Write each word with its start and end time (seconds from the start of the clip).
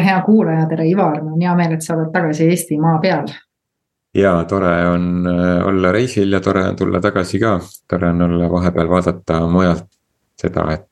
tere, 0.00 0.08
hea 0.08 0.22
kuulaja, 0.24 0.66
tere 0.68 0.88
Ivar, 0.88 1.22
mul 1.22 1.36
on 1.36 1.44
hea 1.44 1.54
meel, 1.56 1.76
et 1.76 1.84
sa 1.84 1.94
oled 1.96 2.12
tagasi 2.12 2.48
Eestimaa 2.50 2.98
peal. 3.00 3.28
ja 4.14 4.44
tore 4.48 4.88
on 4.88 5.26
äh, 5.26 5.66
olla 5.66 5.92
reisil 5.92 6.32
ja 6.32 6.40
tore 6.40 6.64
on 6.68 6.76
tulla 6.76 7.00
tagasi 7.00 7.38
ka, 7.38 7.60
tore 7.88 8.08
on 8.08 8.22
olla 8.22 8.50
vahepeal 8.50 8.88
vaadata 8.90 9.46
mujalt 9.46 9.86
seda, 10.40 10.64
et 10.72 10.86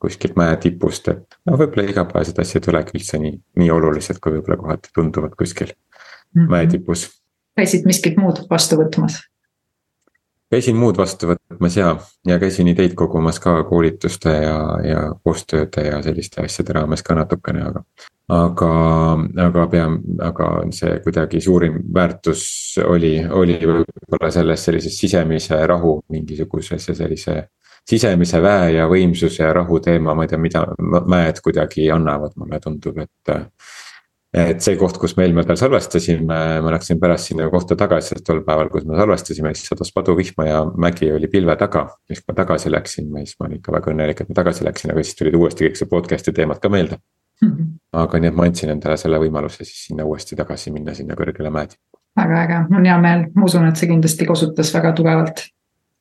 kuskilt 0.00 0.36
mäe 0.36 0.56
tipust, 0.56 1.08
et 1.08 1.38
no 1.46 1.56
võib-olla 1.56 1.86
igapäevased 1.90 2.38
asjad 2.42 2.66
ei 2.66 2.72
olegi 2.74 2.98
üldse 2.98 3.20
nii, 3.22 3.36
nii 3.62 3.70
olulised, 3.70 4.18
kui 4.20 4.34
võib-olla 4.34 4.58
kohati 4.64 4.90
tunduvad 4.94 5.38
kuskil 5.38 5.70
mm 5.70 6.42
-hmm. 6.42 6.50
mäe 6.50 6.66
tipus. 6.66 7.06
käisid 7.56 7.86
miskit 7.86 8.16
muud 8.16 8.42
vastu 8.50 8.76
võtmas? 8.82 9.20
käisin 10.50 10.76
muud 10.76 10.98
vastu 10.98 11.26
võtmas 11.26 11.76
ja, 11.76 11.96
ja 12.26 12.38
käisin 12.38 12.68
ideid 12.68 12.94
kogumas 12.94 13.40
ka 13.40 13.62
koolituste 13.64 14.30
ja, 14.30 14.58
ja 14.82 15.14
koostööde 15.24 15.86
ja 15.86 16.02
selliste 16.02 16.42
asjade 16.42 16.72
raames 16.72 17.02
ka 17.02 17.14
natukene, 17.14 17.62
aga. 17.62 17.82
Aga, 18.28 18.70
aga 19.46 19.66
pean, 19.70 20.00
aga 20.22 20.48
see 20.74 20.98
kuidagi 21.04 21.40
suurim 21.40 21.78
väärtus 21.94 22.42
oli, 22.82 23.20
oli 23.22 23.58
võib-olla 23.62 24.32
selles 24.34 24.64
sellises 24.66 24.98
sisemise 24.98 25.60
rahu 25.66 26.00
mingisuguses 26.10 26.88
ja 26.90 26.96
sellise 26.98 27.36
sisemise 27.86 28.40
väe 28.42 28.72
ja 28.80 28.88
võimsuse 28.90 29.44
ja 29.44 29.52
rahu 29.54 29.78
teema, 29.82 30.14
ma 30.14 30.26
ei 30.26 30.32
tea, 30.32 30.40
mida 30.42 30.64
mäed 31.06 31.38
kuidagi 31.44 31.86
annavad, 31.94 32.34
mulle 32.40 32.58
tundub, 32.62 32.98
et 33.04 33.36
et 34.36 34.60
see 34.60 34.74
koht, 34.76 34.98
kus 35.00 35.14
me 35.16 35.24
eelmine 35.24 35.46
päev 35.48 35.56
salvestasime, 35.56 36.38
ma 36.60 36.72
läksin 36.74 36.98
pärast 37.00 37.30
sinna 37.30 37.46
kohta 37.48 37.76
tagasi, 37.78 38.18
tol 38.26 38.42
päeval, 38.44 38.68
kus 38.74 38.84
me 38.84 38.98
salvestasime, 38.98 39.54
siis 39.56 39.70
sadas 39.70 39.94
paduvihma 39.94 40.48
ja 40.48 40.58
mägi 40.66 41.08
oli 41.14 41.30
pilve 41.32 41.56
taga. 41.56 41.86
siis 42.10 42.20
kui 42.20 42.34
ma 42.34 42.40
tagasi 42.42 42.74
läksin, 42.74 43.08
siis 43.22 43.38
ma 43.38 43.46
olin 43.46 43.62
ikka 43.62 43.72
väga 43.78 43.94
õnnelik, 43.94 44.20
et 44.20 44.28
ma 44.28 44.36
tagasi 44.42 44.66
läksin, 44.66 44.92
aga 44.92 45.06
siis 45.06 45.16
tulid 45.16 45.38
uuesti 45.38 45.68
kõik 45.68 45.80
see 45.80 45.88
podcast'i 45.88 46.34
teemad 46.36 46.60
ka 46.60 46.68
meelde 46.68 46.98
mm. 46.98 47.48
-hmm. 47.48 47.75
Aga 47.92 48.20
nii, 48.20 48.30
et 48.32 48.38
ma 48.38 48.46
andsin 48.48 48.72
endale 48.72 48.96
selle 49.00 49.20
võimaluse 49.22 49.64
siis 49.64 49.86
sinna 49.88 50.06
uuesti 50.08 50.38
tagasi 50.38 50.72
minna, 50.74 50.94
sinna 50.94 51.16
kõrgele 51.18 51.52
mäe 51.54 51.70
tippu. 51.72 51.98
väga 52.16 52.40
äge, 52.44 52.62
mul 52.70 52.80
on 52.80 52.88
hea 52.90 52.96
meel, 53.02 53.26
ma 53.34 53.44
usun, 53.44 53.68
et 53.68 53.76
see 53.76 53.90
kindlasti 53.90 54.26
kosutas 54.26 54.72
väga 54.74 54.92
tugevalt. 54.96 55.46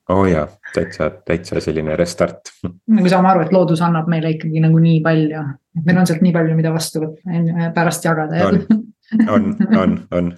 Oo 0.09 0.21
oh 0.21 0.27
jaa, 0.29 0.45
täitsa, 0.73 1.09
täitsa 1.25 1.61
selline 1.61 1.95
restart. 1.97 2.51
me 2.87 3.09
saame 3.09 3.31
aru, 3.31 3.45
et 3.45 3.53
loodus 3.53 3.81
annab 3.81 4.09
meile 4.11 4.35
ikkagi 4.35 4.61
nagu 4.61 4.79
nii 4.81 4.99
palju, 5.05 5.45
et 5.79 5.87
meil 5.87 6.01
on 6.01 6.09
sealt 6.09 6.21
nii 6.21 6.33
palju, 6.35 6.57
mida 6.57 6.73
vastu 6.73 7.01
võtta 7.01 7.71
pärast 7.73 8.05
jagada 8.05 8.37
jälle. 8.43 8.65
on, 9.33 9.51
on, 9.77 9.99
on 10.11 10.31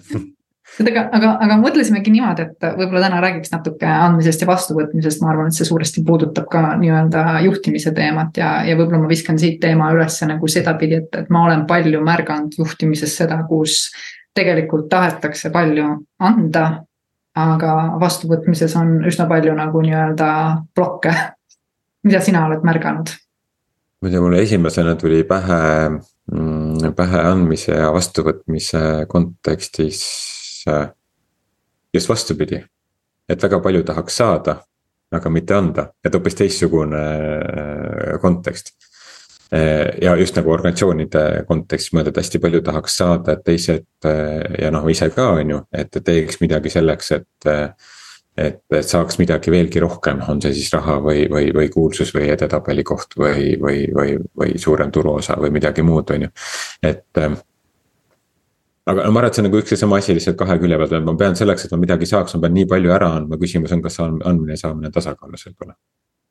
et 0.80 0.88
aga, 0.90 1.04
aga, 1.16 1.30
aga 1.44 1.56
mõtlesimegi 1.58 2.12
niimoodi, 2.14 2.44
et 2.46 2.66
võib-olla 2.78 3.06
täna 3.06 3.20
räägiks 3.24 3.52
natuke 3.52 3.88
andmisest 3.88 4.44
ja 4.44 4.48
vastuvõtmisest, 4.50 5.22
ma 5.22 5.32
arvan, 5.32 5.50
et 5.50 5.58
see 5.58 5.66
suuresti 5.66 6.04
puudutab 6.06 6.46
ka 6.52 6.62
nii-öelda 6.80 7.24
juhtimise 7.46 7.92
teemat 7.96 8.38
ja, 8.38 8.52
ja 8.68 8.76
võib-olla 8.78 9.02
ma 9.02 9.10
viskan 9.10 9.40
siit 9.40 9.58
teema 9.62 9.90
ülesse 9.94 10.28
nagu 10.30 10.50
sedapidi, 10.50 11.00
et, 11.02 11.22
et 11.22 11.32
ma 11.34 11.46
olen 11.48 11.64
palju 11.70 12.02
märganud 12.06 12.58
juhtimises 12.60 13.16
seda, 13.22 13.40
kus 13.48 13.88
tegelikult 14.38 14.86
tahetakse 14.92 15.50
palju 15.54 15.88
anda, 16.22 16.66
aga 17.38 17.74
vastuvõtmises 18.00 18.76
on 18.78 19.00
üsna 19.08 19.26
palju 19.30 19.54
nagu 19.58 19.82
nii-öelda 19.82 20.30
blokke. 20.76 21.14
mida 22.06 22.20
sina 22.22 22.46
oled 22.46 22.62
märganud? 22.62 23.10
tea, 24.06 24.20
mulle 24.20 24.42
esimesena 24.42 24.94
tuli 24.94 25.24
pähe, 25.26 25.62
mm, 26.30 26.94
pähe 26.96 27.22
andmise 27.32 27.74
ja 27.74 27.90
vastuvõtmise 27.92 29.06
kontekstis 29.10 30.04
just 31.94 32.08
vastupidi. 32.08 32.64
et 33.28 33.42
väga 33.42 33.60
palju 33.60 33.82
tahaks 33.84 34.16
saada, 34.16 34.56
aga 35.12 35.30
mitte 35.30 35.54
anda, 35.54 35.88
et 36.04 36.14
hoopis 36.14 36.34
teistsugune 36.34 37.00
äh, 37.00 38.20
kontekst 38.20 38.72
Eh, 39.52 39.94
ja 40.02 40.16
just 40.16 40.36
nagu 40.36 40.50
organisatsioonide 40.52 41.44
kontekstis 41.48 41.94
mõelda, 41.96 42.12
et 42.12 42.18
hästi 42.20 42.40
palju 42.42 42.60
tahaks 42.66 42.96
saada, 43.00 43.32
et 43.32 43.46
teised 43.46 44.08
ja 44.60 44.68
noh, 44.74 44.84
ise 44.92 45.08
ka 45.14 45.30
on 45.38 45.54
ju, 45.54 45.60
et 45.72 46.00
teeks 46.04 46.42
midagi 46.44 46.72
selleks, 46.72 47.14
et. 47.16 47.48
et, 47.48 47.78
et 48.70 48.86
saaks 48.86 49.16
midagi 49.18 49.50
veelgi 49.50 49.80
rohkem, 49.82 50.20
on 50.30 50.38
see 50.38 50.52
siis 50.54 50.68
raha 50.70 51.00
või, 51.02 51.24
või, 51.32 51.48
või 51.56 51.72
kuulsus 51.74 52.12
või 52.14 52.28
edetabeli 52.30 52.84
koht 52.86 53.16
või, 53.18 53.56
või, 53.58 53.80
või, 53.90 54.12
või 54.38 54.52
suurem 54.62 54.92
turuosa 54.94 55.34
või 55.42 55.50
midagi 55.56 55.82
muud, 55.82 56.12
on 56.14 56.28
ju, 56.28 56.30
et 56.86 57.18
aga 58.88 59.10
ma 59.10 59.20
arvan, 59.20 59.28
et 59.28 59.36
see 59.36 59.42
on 59.44 59.48
nagu 59.50 59.60
üks 59.62 59.74
ja 59.74 59.80
sama 59.80 60.00
asi 60.00 60.16
lihtsalt 60.16 60.38
kahe 60.40 60.58
külje 60.62 60.80
pealt, 60.80 60.96
ma 61.04 61.14
pean 61.20 61.36
selleks, 61.38 61.66
et 61.66 61.74
ma 61.74 61.80
midagi 61.84 62.08
saaks, 62.08 62.36
ma 62.36 62.46
pean 62.46 62.56
nii 62.56 62.68
palju 62.72 62.94
ära 62.96 63.12
andma, 63.20 63.40
küsimus 63.40 63.74
on, 63.76 63.84
kas 63.84 64.00
andmine 64.02 64.56
ja 64.56 64.62
saamine 64.64 64.92
tasakaalus 64.94 65.48
võib-olla 65.48 65.76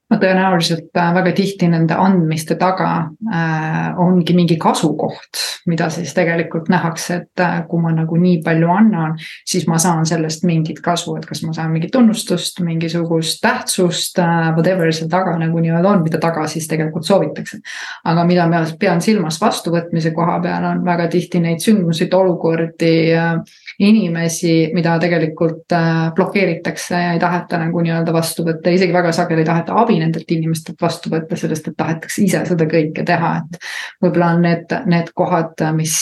no 0.07 0.17
tõenäoliselt 0.21 0.95
äh, 0.95 1.09
väga 1.15 1.31
tihti 1.35 1.67
nende 1.71 1.95
andmiste 1.99 2.55
taga 2.59 2.89
äh, 3.27 3.99
ongi 3.99 4.35
mingi 4.37 4.57
kasukoht, 4.61 5.41
mida 5.67 5.89
siis 5.91 6.13
tegelikult 6.15 6.69
nähakse, 6.71 7.19
et 7.21 7.43
äh, 7.43 7.57
kui 7.67 7.81
ma 7.83 7.91
nagu 7.95 8.19
nii 8.19 8.39
palju 8.45 8.71
annan, 8.71 9.17
siis 9.47 9.67
ma 9.67 9.79
saan 9.81 10.07
sellest 10.07 10.45
mingit 10.47 10.79
kasu, 10.83 11.17
et 11.19 11.27
kas 11.27 11.43
ma 11.43 11.55
saan 11.57 11.73
mingit 11.75 11.91
tunnustust, 11.95 12.61
mingisugust 12.63 13.41
tähtsust 13.43 14.21
äh,, 14.23 14.51
whatever 14.55 14.93
seal 14.95 15.11
taga 15.11 15.35
nagu 15.41 15.59
nii-öelda 15.63 15.91
on, 15.91 16.05
mida 16.07 16.21
taga 16.23 16.47
siis 16.47 16.69
tegelikult 16.71 17.07
soovitakse. 17.07 17.59
aga 18.07 18.25
mida 18.27 18.47
ma 18.47 18.63
pean 18.79 19.03
silmas 19.03 19.41
vastuvõtmise 19.41 20.13
koha 20.15 20.39
peal, 20.43 20.71
on 20.71 20.85
väga 20.87 21.09
tihti 21.11 21.43
neid 21.43 21.63
sündmuseid, 21.63 22.13
olukordi 22.15 22.95
äh,, 23.11 23.35
inimesi, 23.79 24.71
mida 24.73 24.95
tegelikult 25.01 25.73
äh, 25.75 26.13
blokeeritakse 26.15 27.01
ja 27.01 27.11
ei 27.13 27.19
taheta 27.21 27.59
nagu 27.61 27.81
nii-öelda 27.85 28.13
vastu 28.15 28.45
võtta, 28.47 28.73
isegi 28.73 28.95
väga 28.95 29.11
sageli 29.13 29.43
ei 29.43 29.49
taheta 29.49 29.75
abi 29.77 29.99
nendelt 30.01 30.31
inimestelt 30.33 30.81
vastu 30.81 31.11
võtta, 31.13 31.37
sellest 31.37 31.69
et 31.69 31.77
tahetakse 31.77 32.23
ise 32.25 32.41
seda 32.49 32.65
kõike 32.69 33.05
teha, 33.05 33.35
et. 33.43 33.61
võib-olla 34.01 34.33
on 34.33 34.41
need, 34.47 34.73
need 34.89 35.13
kohad, 35.17 35.61
mis 35.77 35.99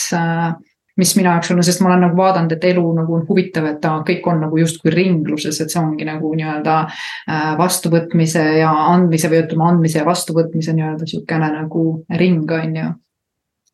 mis 0.96 1.12
minu 1.18 1.28
jaoks 1.28 1.50
on, 1.52 1.60
sest 1.64 1.82
ma 1.84 1.90
olen 1.90 2.06
nagu 2.06 2.16
vaadanud, 2.16 2.52
et 2.56 2.62
elu 2.70 2.84
nagu 2.96 3.18
on 3.18 3.24
huvitav, 3.28 3.66
et 3.68 3.80
ta 3.82 3.98
kõik 4.06 4.24
on 4.32 4.40
nagu 4.46 4.56
justkui 4.56 4.92
ringluses, 4.94 5.58
et 5.60 5.72
see 5.72 5.80
ongi 5.82 6.06
nagu 6.08 6.30
nii-öelda 6.32 6.76
äh, 6.86 7.50
vastuvõtmise 7.58 8.44
ja 8.62 8.70
andmise 8.94 9.28
või 9.32 9.42
ütleme, 9.44 9.66
andmise 9.68 10.00
ja 10.00 10.06
vastuvõtmise 10.08 10.72
nii-öelda 10.76 11.08
sihukene 11.10 11.52
nagu 11.58 11.84
ring, 12.16 12.48
on 12.48 12.80
ju 12.80 12.92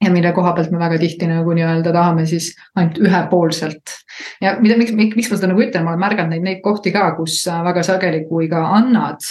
ja 0.02 0.10
mille 0.10 0.32
koha 0.34 0.52
pealt 0.56 0.72
me 0.74 0.80
väga 0.82 0.98
tihti 0.98 1.28
nagu 1.30 1.54
nii-öelda 1.56 1.92
tahame 1.94 2.26
siis 2.26 2.50
ainult 2.74 2.98
ühepoolselt. 3.02 3.96
ja 4.42 4.56
mida, 4.60 4.76
miks, 4.80 4.92
miks 4.96 5.30
ma 5.30 5.38
seda 5.38 5.52
nagu 5.52 5.62
ütlen, 5.64 5.86
ma 5.86 5.94
olen 5.94 6.04
märganud 6.04 6.34
neid, 6.36 6.44
neid 6.48 6.60
kohti 6.64 6.92
ka, 6.94 7.12
kus 7.18 7.42
väga 7.46 7.86
sageli, 7.86 8.24
kui 8.28 8.50
ka 8.50 8.64
annad 8.78 9.22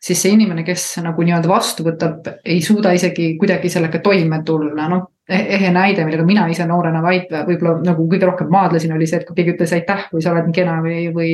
siis 0.00 0.22
see 0.22 0.34
inimene, 0.34 0.64
kes 0.64 0.84
nagu 1.04 1.24
nii-öelda 1.24 1.48
vastu 1.50 1.84
võtab, 1.86 2.28
ei 2.44 2.62
suuda 2.64 2.94
isegi 2.96 3.34
kuidagi 3.40 3.70
sellega 3.72 4.00
toime 4.04 4.42
tulla, 4.46 4.88
noh. 4.88 5.08
Ehe 5.30 5.70
näide, 5.74 6.04
millega 6.04 6.24
mina 6.26 6.46
ise 6.50 6.66
noorena 6.68 7.02
vaid 7.02 7.30
võib-olla 7.30 7.76
nagu 7.86 8.06
kõige 8.10 8.28
rohkem 8.28 8.50
maadlesin, 8.52 8.92
oli 8.96 9.08
see, 9.08 9.20
et 9.20 9.28
kui 9.28 9.38
keegi 9.38 9.54
ütles 9.54 9.74
aitäh, 9.76 10.04
kui 10.10 10.22
sa 10.24 10.34
oled 10.34 10.48
nii 10.48 10.56
kena 10.60 10.76
või, 10.84 11.08
või. 11.14 11.32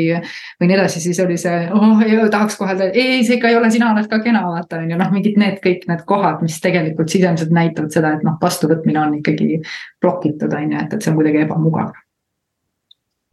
või 0.61 0.71
nii 0.71 0.79
edasi, 0.79 1.03
siis 1.05 1.21
oli 1.25 1.39
see, 1.41 1.67
oh 1.75 2.03
tahaks 2.33 2.59
kohe 2.61 2.77
ei, 2.93 3.23
see 3.27 3.39
ikka 3.39 3.51
ei 3.53 3.59
ole, 3.59 3.71
sina 3.75 3.93
oled 3.93 4.09
ka 4.11 4.21
kena, 4.25 4.45
vaata 4.53 4.81
on 4.83 4.91
ju, 4.93 5.01
noh, 5.01 5.12
mingid 5.15 5.39
need 5.41 5.61
kõik 5.65 5.87
need 5.91 6.07
kohad, 6.09 6.43
mis 6.45 6.59
tegelikult 6.62 7.12
sisemiselt 7.12 7.55
näitavad 7.57 7.95
seda, 7.95 8.17
et 8.17 8.27
noh, 8.27 8.39
vastuvõtmine 8.43 9.03
on 9.03 9.21
ikkagi 9.21 9.62
blokitud, 10.03 10.53
on 10.53 10.77
ju, 10.77 10.83
et, 10.83 10.93
et 10.93 11.01
see 11.03 11.13
on 11.13 11.21
kuidagi 11.21 11.45
ebamugav 11.47 11.95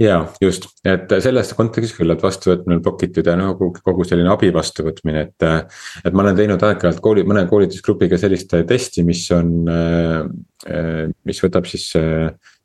ja 0.03 0.19
just, 0.41 0.67
et 0.87 1.11
selles 1.23 1.53
kontekstis 1.57 1.95
küll, 1.97 2.11
et 2.13 2.23
vastuvõtmine 2.23 2.77
on 2.77 2.83
blokitud 2.85 3.27
ja 3.29 3.35
noh, 3.39 3.55
kogu 3.57 4.07
selline 4.07 4.31
abi 4.33 4.51
vastuvõtmine, 4.53 5.27
et. 5.27 5.47
et 6.03 6.13
ma 6.13 6.25
olen 6.25 6.37
teinud 6.37 6.63
aeg-ajalt 6.67 7.01
kooli, 7.03 7.25
mõne 7.27 7.45
koolitusgrupiga 7.49 8.19
sellist 8.19 8.53
testi, 8.67 9.05
mis 9.07 9.23
on, 9.35 9.53
mis 11.23 11.43
võtab 11.45 11.69
siis 11.69 11.89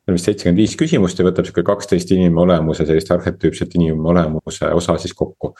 on 0.09 0.17
vist 0.17 0.29
seitsekümmend 0.29 0.59
viis 0.59 0.75
küsimust 0.79 1.19
ja 1.19 1.25
võtab 1.27 1.47
sihuke 1.47 1.63
kaksteist 1.67 2.11
inimolemuse, 2.15 2.85
sellist 2.89 3.11
arhetüüpset 3.13 3.75
inimolemuse 3.79 4.71
osa 4.75 4.97
siis 5.01 5.15
kokku. 5.17 5.53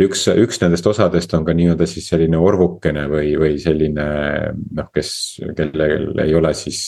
üks, 0.00 0.26
üks 0.28 0.60
nendest 0.62 0.86
osadest 0.86 1.34
on 1.38 1.46
ka 1.46 1.54
nii-öelda 1.56 1.88
siis 1.90 2.10
selline 2.12 2.38
orvukene 2.38 3.06
või, 3.10 3.32
või 3.38 3.56
selline 3.62 4.06
noh, 4.52 4.90
kes, 4.94 5.14
kellel 5.58 6.12
ei 6.22 6.34
ole 6.38 6.52
siis 6.58 6.82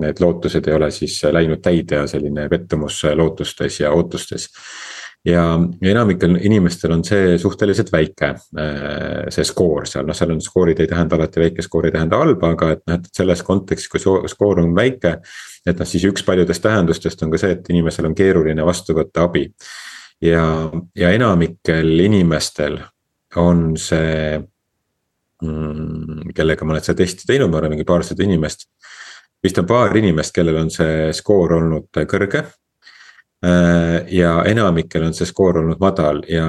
need 0.00 0.20
lootused 0.24 0.68
ei 0.68 0.76
ole 0.76 0.90
siis 0.94 1.20
läinud 1.32 1.62
täide 1.64 2.02
ja 2.02 2.10
selline 2.10 2.48
pettumus 2.52 3.02
lootustes 3.14 3.80
ja 3.80 3.92
ootustes 3.94 4.50
ja, 5.24 5.44
enamikel 5.82 6.36
inimestel 6.44 6.92
on 6.94 7.02
see 7.06 7.36
suhteliselt 7.40 7.90
väike, 7.92 8.30
äh, 8.60 9.24
see 9.32 9.46
skoor 9.48 9.88
seal, 9.88 10.06
noh, 10.08 10.16
seal 10.16 10.34
on 10.34 10.42
skoorid 10.44 10.80
ei 10.82 10.90
tähenda 10.90 11.16
alati 11.18 11.42
väike 11.42 11.64
skoor 11.64 11.88
ei 11.88 11.94
tähenda 11.94 12.20
halba, 12.20 12.52
aga 12.54 12.70
et 12.76 12.82
noh, 12.88 12.98
et 13.00 13.10
selles 13.16 13.42
kontekstis, 13.46 13.90
kui 13.92 14.02
skoor 14.30 14.60
on 14.62 14.74
väike. 14.76 15.16
et 15.66 15.78
noh, 15.80 15.88
siis 15.88 16.04
üks 16.10 16.24
paljudest 16.26 16.62
tähendustest 16.64 17.22
on 17.24 17.32
ka 17.32 17.40
see, 17.40 17.54
et 17.56 17.70
inimesel 17.72 18.10
on 18.10 18.16
keeruline 18.16 18.66
vastu 18.66 18.96
võtta 18.96 19.28
abi. 19.28 19.46
ja, 20.22 20.44
ja 20.96 21.12
enamikel 21.12 22.00
inimestel 22.04 22.82
on 23.40 23.72
see 23.80 24.36
mm,, 25.42 26.34
kellega 26.36 26.64
ma 26.64 26.76
olen 26.76 26.84
seda 26.84 27.00
testi 27.00 27.26
teinud, 27.26 27.50
ma 27.50 27.62
arvan 27.62 27.74
mingi 27.74 27.88
paarsada 27.88 28.22
inimest. 28.22 28.68
vist 29.44 29.58
on 29.58 29.66
paar 29.66 29.96
inimest, 29.96 30.32
kellel 30.36 30.60
on 30.60 30.70
see 30.72 31.08
skoor 31.16 31.56
olnud 31.56 32.04
kõrge 32.08 32.44
ja 34.08 34.30
enamikel 34.48 35.02
on 35.04 35.14
see 35.14 35.26
skoor 35.28 35.58
olnud 35.60 35.80
madal 35.82 36.22
ja, 36.30 36.46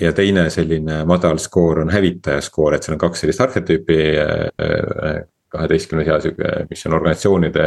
ja 0.00 0.12
teine 0.16 0.48
selline 0.50 1.04
madal 1.06 1.38
skoor 1.38 1.84
on 1.84 1.92
hävitaja 1.94 2.40
skoor, 2.42 2.74
et 2.74 2.82
seal 2.86 2.96
on 2.96 3.04
kaks 3.04 3.24
sellist 3.24 3.44
arhetüüpi. 3.44 4.00
Äh, 4.24 5.22
kaheteistkümnes 5.54 6.08
eas, 6.10 6.24
mis 6.66 6.80
on 6.88 6.96
organisatsioonide 6.96 7.66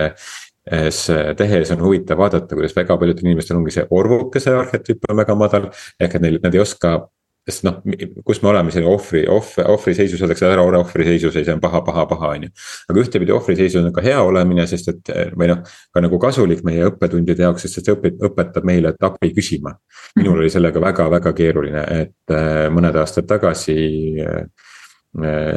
tehes 1.40 1.70
on 1.72 1.82
huvitav 1.82 2.20
vaadata, 2.20 2.56
kuidas 2.56 2.76
väga 2.76 2.98
paljudel 3.00 3.30
inimestel 3.30 3.56
ongi 3.56 3.72
see 3.72 3.86
orvukese 3.96 4.52
arhetüüp 4.52 5.08
on 5.10 5.22
väga 5.22 5.36
madal. 5.40 5.70
ehk 6.00 6.16
et 6.16 6.22
neil, 6.22 6.40
nad 6.44 6.56
ei 6.56 6.60
oska 6.60 6.98
sest 7.48 7.64
noh, 7.64 7.80
kus 8.28 8.42
me 8.44 8.52
oleme 8.52 8.74
selline 8.74 8.92
ohvri, 8.92 9.24
ohvri, 9.32 9.64
ohvriseisus 9.72 10.22
öeldakse 10.24 10.50
ära 10.50 10.66
ole 10.68 10.82
ohvriseisus 10.82 11.36
ja 11.36 11.44
see 11.46 11.56
on 11.56 11.62
paha, 11.64 11.82
paha, 11.86 12.04
paha, 12.10 12.34
on 12.36 12.48
ju. 12.48 12.54
aga 12.92 13.04
ühtepidi 13.04 13.36
ohvriseisus 13.36 13.80
on 13.80 13.94
ka 13.96 14.04
hea 14.04 14.20
olemine, 14.20 14.68
sest 14.68 14.92
et 14.92 15.14
või 15.40 15.48
noh, 15.54 15.64
ka 15.96 16.04
nagu 16.04 16.20
kasulik 16.20 16.66
meie 16.68 16.90
õppetundide 16.90 17.48
jaoks, 17.48 17.64
sest 17.66 17.80
see 17.80 17.96
õpet-, 17.96 18.20
õpetab 18.30 18.68
meile, 18.68 18.92
et 18.92 19.08
abi 19.08 19.32
küsima. 19.36 19.78
minul 20.20 20.42
oli 20.42 20.52
sellega 20.52 20.82
väga-väga 20.84 21.34
keeruline, 21.38 21.86
et 22.04 22.36
äh, 22.36 22.68
mõned 22.74 23.00
aastad 23.00 23.30
tagasi 23.30 23.78
äh, 24.24 24.44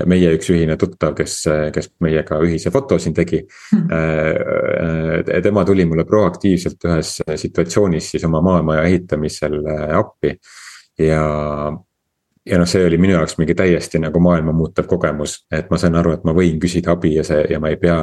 meie 0.08 0.30
üks 0.36 0.48
ühine 0.54 0.78
tuttav, 0.80 1.12
kes, 1.18 1.42
kes 1.74 1.90
meiega 2.06 2.38
ühise 2.46 2.70
foto 2.72 2.96
siin 3.02 3.12
tegi 3.16 3.42
mm.. 3.74 5.26
tema 5.42 5.64
tuli 5.68 5.84
mulle 5.84 6.06
proaktiivselt 6.08 6.86
ühes 6.88 7.10
situatsioonis 7.42 8.12
siis 8.14 8.24
oma 8.30 8.40
maamaja 8.46 8.86
ehitamisel 8.88 9.58
appi 9.98 10.38
ja, 11.00 11.72
ja 12.46 12.58
noh, 12.58 12.68
see 12.68 12.82
oli 12.86 12.98
minu 13.00 13.14
jaoks 13.14 13.36
mingi 13.38 13.54
täiesti 13.56 14.00
nagu 14.02 14.20
maailma 14.22 14.52
muutev 14.56 14.88
kogemus, 14.90 15.36
et 15.52 15.70
ma 15.70 15.78
sain 15.80 15.96
aru, 15.96 16.14
et 16.16 16.24
ma 16.26 16.34
võin 16.36 16.58
küsida 16.62 16.94
abi 16.94 17.14
ja 17.14 17.24
see 17.26 17.44
ja 17.50 17.60
ma 17.62 17.70
ei 17.72 17.78
pea. 17.80 18.00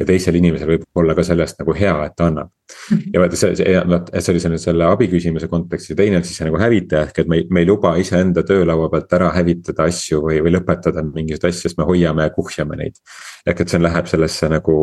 ja 0.00 0.06
teisel 0.08 0.38
inimesel 0.38 0.68
võib 0.70 0.84
olla 0.96 1.14
ka 1.14 1.24
sellest 1.26 1.58
nagu 1.60 1.74
hea, 1.76 1.94
et 2.06 2.14
ta 2.16 2.30
annab. 2.30 2.50
Mhm. 2.90 3.10
ja 3.14 3.20
vaata 3.20 3.36
see, 3.36 3.56
see, 3.58 3.80
vot 3.90 4.10
see 4.14 4.32
oli 4.32 4.40
selle, 4.40 4.58
selle 4.62 4.86
abi 4.86 5.08
küsimuse 5.10 5.48
kontekstis 5.50 5.94
ja 5.94 5.96
teine 5.98 6.20
on 6.20 6.24
siis 6.24 6.38
see 6.38 6.46
nagu 6.46 6.60
hävitaja 6.60 7.02
ehk 7.08 7.18
et 7.24 7.30
me 7.30 7.40
ei, 7.40 7.46
me 7.50 7.64
ei 7.64 7.68
luba 7.68 7.96
iseenda 8.00 8.44
töölaua 8.46 8.88
pealt 8.92 9.12
ära 9.18 9.32
hävitada 9.34 9.88
asju 9.90 10.22
või, 10.26 10.38
või 10.44 10.54
lõpetada 10.54 11.04
mingisuguseid 11.04 11.50
asju, 11.50 11.66
sest 11.66 11.80
me 11.80 11.88
hoiame 11.88 12.28
ja 12.28 12.34
kuhjame 12.34 12.78
neid. 12.78 13.02
ehk 13.46 13.64
et 13.64 13.74
see 13.74 13.82
läheb 13.82 14.06
sellesse 14.10 14.48
nagu 14.54 14.78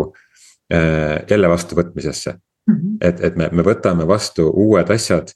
äh, 0.73 1.23
jälle 1.29 1.49
vastuvõtmisesse 1.49 2.35
mm. 2.35 2.75
-hmm. 2.75 2.97
et, 3.01 3.23
et 3.23 3.39
me, 3.39 3.49
me 3.51 3.63
võtame 3.63 4.07
vastu 4.07 4.51
uued 4.51 4.91
asjad 4.93 5.31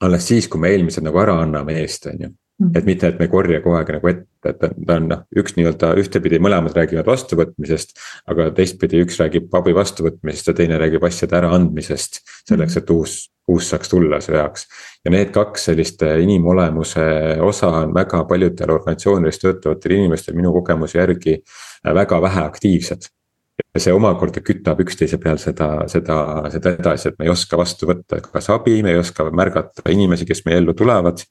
alles 0.00 0.28
siis, 0.28 0.48
kui 0.48 0.60
me 0.60 0.70
eelmised 0.72 1.04
nagu 1.04 1.18
ära 1.22 1.38
anname 1.42 1.80
eest, 1.82 2.06
on 2.06 2.26
ju. 2.26 2.34
Mhm. 2.58 2.70
et 2.74 2.84
mitte, 2.84 3.06
et 3.06 3.18
me 3.20 3.28
ei 3.28 3.30
korja 3.30 3.60
kogu 3.62 3.76
aeg 3.78 3.90
nagu 3.94 4.08
ette, 4.10 4.50
et 4.50 4.56
ta 4.58 4.94
on 4.96 5.04
noh, 5.06 5.20
üks 5.38 5.54
nii-öelda 5.54 5.92
ühtepidi 6.00 6.40
mõlemad 6.42 6.74
räägivad 6.74 7.06
vastuvõtmisest. 7.06 7.92
aga 8.26 8.50
teistpidi 8.50 9.04
üks 9.04 9.20
räägib 9.20 9.54
abi 9.54 9.74
vastuvõtmisest 9.76 10.50
ja 10.50 10.54
teine 10.54 10.78
räägib 10.78 11.04
asjade 11.06 11.36
äraandmisest. 11.38 12.20
selleks, 12.48 12.76
et 12.76 12.90
uus, 12.90 13.30
uus 13.46 13.70
saaks 13.70 13.88
tulla 13.88 14.18
sõjaks. 14.18 14.66
ja 15.04 15.10
need 15.10 15.30
kaks 15.30 15.68
sellist 15.70 16.02
inimolemuse 16.02 17.38
osa 17.40 17.68
on 17.68 17.94
väga 17.94 18.24
paljudel 18.24 18.70
organisatsioonides 18.70 19.38
töötavatel 19.38 19.92
inimestel 19.92 20.34
minu 20.34 20.52
kogemuse 20.52 20.98
järgi 20.98 21.38
väga 21.84 22.22
vähe 22.22 22.42
aktiivsed 22.42 23.06
ja 23.74 23.82
see 23.82 23.94
omakorda 23.94 24.42
kütab 24.44 24.80
üksteise 24.84 25.18
peal 25.22 25.38
seda, 25.42 25.68
seda, 25.90 26.18
seda 26.52 26.74
edasi, 26.76 27.10
et 27.10 27.18
me 27.18 27.28
ei 27.28 27.32
oska 27.32 27.58
vastu 27.60 27.88
võtta 27.90 28.20
kas 28.24 28.50
abi, 28.54 28.80
me 28.82 28.94
ei 28.94 29.02
oska 29.02 29.28
märgata 29.34 29.86
inimesi, 29.92 30.26
kes 30.28 30.44
meie 30.46 30.62
ellu 30.62 30.74
tulevad. 30.78 31.22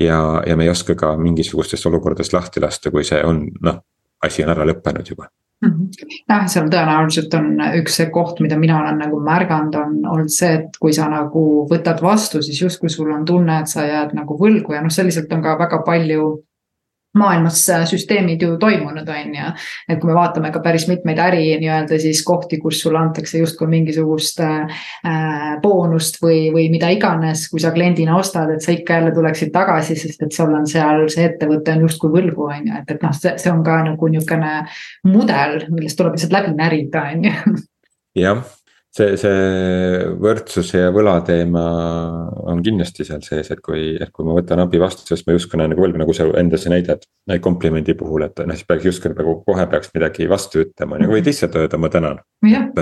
ja, 0.00 0.42
ja 0.46 0.56
me 0.56 0.64
ei 0.64 0.70
oska 0.70 0.94
ka 0.94 1.16
mingisugustest 1.18 1.86
olukordadest 1.86 2.32
lahti 2.32 2.62
lasta, 2.62 2.90
kui 2.90 3.04
see 3.04 3.22
on 3.24 3.44
noh, 3.62 3.82
asi 4.24 4.44
on 4.44 4.52
ära 4.54 4.66
lõppenud 4.68 5.12
juba. 5.12 5.28
-hmm. 5.60 5.88
jah, 6.28 6.46
seal 6.48 6.70
tõenäoliselt 6.72 7.34
on 7.36 7.50
üks 7.82 7.98
see 8.00 8.10
koht, 8.10 8.40
mida 8.40 8.58
mina 8.58 8.80
olen 8.80 9.02
nagu 9.04 9.20
märganud, 9.24 9.74
on 9.76 9.96
olnud 10.14 10.32
see, 10.32 10.54
et 10.60 10.78
kui 10.80 10.94
sa 10.96 11.08
nagu 11.12 11.66
võtad 11.70 12.02
vastu, 12.02 12.42
siis 12.42 12.62
justkui 12.62 12.90
sul 12.90 13.10
on 13.12 13.24
tunne, 13.24 13.60
et 13.60 13.68
sa 13.68 13.86
jääd 13.86 14.14
nagu 14.16 14.38
võlgu 14.38 14.74
ja 14.74 14.82
noh, 14.82 14.92
selliselt 14.92 15.32
on 15.32 15.42
ka 15.42 15.58
väga 15.58 15.82
palju 15.86 16.30
maailmas 17.18 17.62
äh, 17.70 17.84
süsteemid 17.90 18.42
ju 18.42 18.56
toimunud, 18.58 19.08
on 19.08 19.34
ju. 19.34 19.52
et 19.88 19.98
kui 20.00 20.10
me 20.10 20.14
vaatame 20.14 20.52
ka 20.54 20.62
päris 20.62 20.86
mitmeid 20.88 21.18
äri 21.18 21.42
nii-öelda 21.62 21.98
siis 21.98 22.22
kohti, 22.26 22.60
kus 22.62 22.82
sulle 22.82 23.00
antakse 23.00 23.40
justkui 23.40 23.66
mingisugust 23.70 24.40
äh, 24.44 24.84
boonust 25.62 26.20
või, 26.22 26.48
või 26.54 26.68
mida 26.70 26.90
iganes, 26.94 27.48
kui 27.50 27.62
sa 27.62 27.74
kliendina 27.74 28.16
ostad, 28.18 28.52
et 28.54 28.62
sa 28.62 28.74
ikka 28.76 29.00
jälle 29.00 29.14
tuleksid 29.16 29.50
tagasi, 29.54 29.98
sest 29.98 30.22
et 30.22 30.36
sul 30.36 30.54
on 30.54 30.68
seal 30.70 31.08
see 31.10 31.26
ettevõte 31.32 31.74
on 31.74 31.88
justkui 31.88 32.14
võlgu, 32.14 32.46
on 32.54 32.70
ju, 32.70 32.78
et, 32.78 32.94
et 32.94 33.02
noh, 33.02 33.16
see, 33.16 33.34
see 33.42 33.52
on 33.52 33.64
ka 33.66 33.82
nagu 33.90 34.12
niisugune 34.12 34.54
mudel, 35.10 35.60
millest 35.74 35.98
tuleb 35.98 36.16
lihtsalt 36.16 36.38
läbi 36.38 36.54
närida, 36.54 37.06
on 37.10 37.28
ju. 37.30 37.60
jah 38.20 38.46
see, 38.96 39.14
see 39.20 40.06
võrdsuse 40.20 40.82
ja 40.84 40.90
võla 40.94 41.16
teema 41.26 41.62
on 42.50 42.62
kindlasti 42.64 43.06
seal 43.06 43.22
sees, 43.24 43.50
et 43.54 43.62
kui, 43.64 43.94
et 44.00 44.10
kui 44.14 44.26
ma 44.26 44.34
võtan 44.36 44.62
abi 44.64 44.80
vastu, 44.82 45.04
siis 45.06 45.22
ma 45.26 45.36
justkui 45.36 45.60
nagu 45.60 45.78
võlgu, 45.78 46.00
nagu 46.00 46.14
sa 46.16 46.26
enda 46.40 46.58
see 46.60 46.72
näide, 46.72 46.96
et 46.98 47.42
komplimendi 47.44 47.94
puhul, 47.98 48.26
et 48.26 48.42
noh, 48.42 48.58
siis 48.58 48.66
peaks 48.66 48.88
justkui 48.88 49.14
nagu 49.14 49.36
kohe 49.46 49.66
peaks 49.70 49.92
midagi 49.94 50.26
vastu 50.30 50.64
ütlema, 50.64 50.98
nagu 51.00 51.14
võid 51.14 51.30
lihtsalt 51.30 51.58
öelda, 51.60 51.78
ma 51.80 51.90
tänan. 51.92 52.22
et 52.50 52.80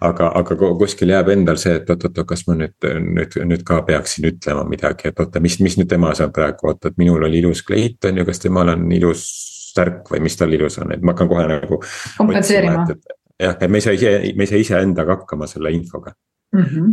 aga, 0.00 0.30
aga 0.38 0.58
kuskil 0.78 1.10
jääb 1.14 1.32
endal 1.34 1.58
see, 1.60 1.74
et 1.80 1.90
oot-oot, 1.90 2.22
kas 2.28 2.46
ma 2.48 2.58
nüüd, 2.60 2.76
nüüd, 3.02 3.38
nüüd 3.48 3.64
ka 3.66 3.80
peaksin 3.88 4.28
ütlema 4.30 4.66
midagi, 4.68 5.10
et 5.10 5.22
oota, 5.22 5.42
mis, 5.42 5.58
mis 5.64 5.78
nüüd 5.80 5.90
temas 5.90 6.22
on 6.22 6.34
praegu, 6.34 6.70
oot, 6.70 6.86
et 6.86 7.00
minul 7.02 7.26
oli 7.26 7.42
ilus 7.42 7.64
kleit 7.66 8.04
on 8.06 8.22
ju, 8.22 8.28
kas 8.28 8.42
temal 8.44 8.70
on 8.76 8.86
ilus 8.94 9.26
särk 9.72 10.10
või 10.12 10.20
mis 10.26 10.36
tal 10.36 10.52
ilus 10.52 10.78
on, 10.82 10.92
et 10.94 11.02
ma 11.02 11.16
hakkan 11.16 11.30
kohe 11.32 11.48
nagu. 11.48 11.80
kompenseerima 12.18 12.84
jah, 13.42 13.56
et 13.58 13.70
me 13.70 13.80
ei 13.80 13.86
saa 13.86 13.96
ise, 13.96 14.12
me 14.36 14.46
ei 14.46 14.50
saa 14.50 14.60
iseendaga 14.62 15.18
hakkama 15.20 15.48
selle 15.50 15.72
infoga 15.74 16.14
mm. 16.56 16.68
-hmm 16.68 16.92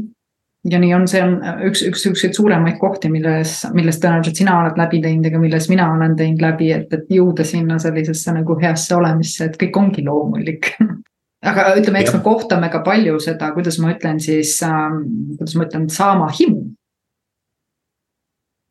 ja 0.70 0.80
nii 0.80 0.94
on, 0.94 1.06
see 1.08 1.22
on 1.24 1.38
üks, 1.70 1.82
üks 1.88 2.02
siukseid 2.04 2.34
suuremaid 2.36 2.76
kohti, 2.82 3.08
milles, 3.12 3.62
millest 3.74 4.02
tõenäoliselt 4.04 4.42
sina 4.42 4.58
oled 4.60 4.80
läbi 4.80 5.00
teinud, 5.02 5.30
aga 5.30 5.40
milles 5.40 5.70
mina 5.72 5.86
olen 5.94 6.18
teinud 6.20 6.42
läbi, 6.44 6.72
et, 6.76 6.92
et 6.94 7.14
jõuda 7.16 7.46
sinna 7.48 7.78
sellisesse 7.80 8.34
nagu 8.36 8.58
heasse 8.60 8.96
olemisse, 8.96 9.46
et 9.46 9.56
kõik 9.62 9.80
ongi 9.80 10.04
loomulik 10.04 10.74
aga 11.52 11.70
ütleme, 11.80 12.02
eks 12.04 12.12
ja. 12.12 12.18
me 12.18 12.24
kohtame 12.26 12.70
ka 12.74 12.82
palju 12.86 13.20
seda, 13.24 13.54
kuidas 13.56 13.80
ma 13.80 13.94
ütlen 13.94 14.20
siis 14.24 14.58
ähm,, 14.68 15.02
kuidas 15.38 15.56
ma 15.56 15.68
ütlen, 15.70 15.88
saama 15.94 16.28
himu. 16.40 16.66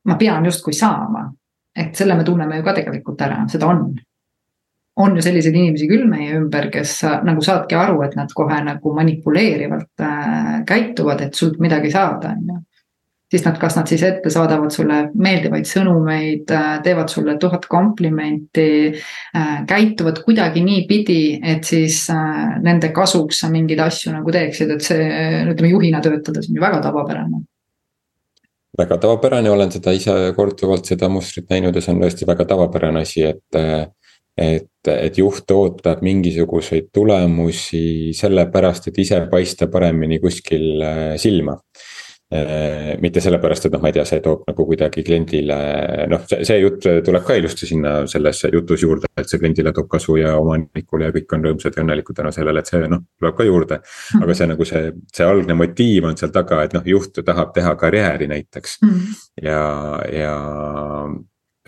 ma 0.08 0.16
pean 0.20 0.44
justkui 0.48 0.76
saama, 0.76 1.26
et 1.76 1.96
selle 1.96 2.16
me 2.16 2.24
tunneme 2.24 2.60
ju 2.60 2.68
ka 2.68 2.76
tegelikult 2.76 3.24
ära, 3.24 3.42
seda 3.48 3.68
on 3.68 3.90
on 4.98 5.16
ju 5.16 5.22
selliseid 5.22 5.54
inimesi 5.54 5.88
küll 5.90 6.06
meie 6.10 6.34
ümber, 6.38 6.68
kes 6.74 7.00
nagu 7.26 7.42
saadki 7.44 7.76
aru, 7.78 8.00
et 8.06 8.16
nad 8.18 8.32
kohe 8.34 8.58
nagu 8.66 8.94
manipuleerivalt 8.96 10.02
äh, 10.02 10.48
käituvad, 10.68 11.22
et 11.26 11.38
sult 11.38 11.60
midagi 11.62 11.92
saada, 11.94 12.34
on 12.34 12.50
ju. 12.50 12.58
siis 13.28 13.44
nad, 13.44 13.58
kas 13.60 13.76
nad 13.76 13.90
siis 13.90 14.02
ette 14.08 14.30
saadavad 14.32 14.72
sulle 14.72 15.02
meeldivaid 15.14 15.68
sõnumeid 15.68 16.50
äh,, 16.56 16.70
teevad 16.82 17.12
sulle 17.12 17.36
tuhat 17.38 17.68
komplimenti 17.70 18.70
äh,, 18.88 19.52
käituvad 19.68 20.22
kuidagi 20.24 20.64
niipidi, 20.64 21.38
et 21.44 21.68
siis 21.68 22.06
äh, 22.10 22.56
nende 22.64 22.90
kasuks 22.96 23.44
sa 23.44 23.52
mingeid 23.52 23.84
asju 23.84 24.16
nagu 24.16 24.34
teeksid, 24.34 24.74
et 24.74 24.90
see 24.90 25.12
ütleme 25.44 25.70
juhina 25.76 26.02
töötades 26.02 26.50
on 26.50 26.58
ju 26.58 26.64
väga 26.64 26.82
tavapärane 26.88 27.44
väga 28.78 28.98
tavapärane, 29.02 29.50
olen 29.50 29.72
seda 29.74 29.92
ise 29.96 30.12
korduvalt 30.36 30.86
seda 30.86 31.08
mustrit 31.10 31.48
näinud 31.50 31.74
ja 31.74 31.82
see 31.82 31.94
on 31.94 32.02
tõesti 32.02 32.26
väga 32.28 32.46
tavapärane 32.52 33.02
asi, 33.06 33.24
et 33.26 33.58
äh, 33.58 33.88
et, 34.38 34.90
et 34.92 35.18
juht 35.18 35.50
ootab 35.50 36.02
mingisuguseid 36.06 36.90
tulemusi 36.94 38.14
sellepärast, 38.16 38.90
et 38.90 39.04
ise 39.04 39.22
paista 39.30 39.68
paremini 39.72 40.20
kuskil 40.22 40.82
äh, 40.82 41.06
silma. 41.20 41.58
Äh, 42.28 42.98
mitte 43.00 43.22
sellepärast, 43.24 43.64
et 43.64 43.72
noh, 43.72 43.80
ma 43.80 43.88
ei 43.88 43.94
tea, 43.96 44.02
see 44.04 44.20
toob 44.20 44.42
nagu 44.44 44.64
kuidagi 44.68 45.00
kliendile, 45.00 45.56
noh, 46.12 46.26
see, 46.28 46.42
see 46.44 46.58
jutt 46.60 46.84
tuleb 47.06 47.24
ka 47.24 47.38
ilusti 47.40 47.64
sinna 47.70 47.94
sellesse 48.10 48.50
jutus 48.52 48.84
juurde, 48.84 49.08
et 49.16 49.30
see 49.30 49.40
kliendile 49.40 49.72
toob 49.72 49.88
kasu 49.94 50.18
ja 50.20 50.34
omanikule 50.36 51.08
ja 51.08 51.14
kõik 51.14 51.32
on 51.32 51.46
rõõmsad 51.48 51.78
ja 51.78 51.86
õnnelikud 51.86 52.18
tänu 52.18 52.34
sellele, 52.36 52.60
et 52.60 52.68
see 52.68 52.82
noh, 52.92 53.00
tuleb 53.16 53.38
ka 53.38 53.48
juurde. 53.48 53.80
aga 54.20 54.36
see 54.36 54.50
nagu 54.50 54.68
see, 54.68 54.92
see 55.08 55.24
algne 55.24 55.56
motiiv 55.56 56.10
on 56.10 56.20
seal 56.20 56.34
taga, 56.36 56.60
et 56.68 56.76
noh, 56.76 56.84
juht 56.92 57.16
tahab 57.24 57.56
teha 57.56 57.72
karjääri 57.80 58.28
näiteks 58.28 58.76
mm. 58.82 58.92
-hmm. 58.92 59.24
ja, 59.48 59.64
ja 60.12 60.36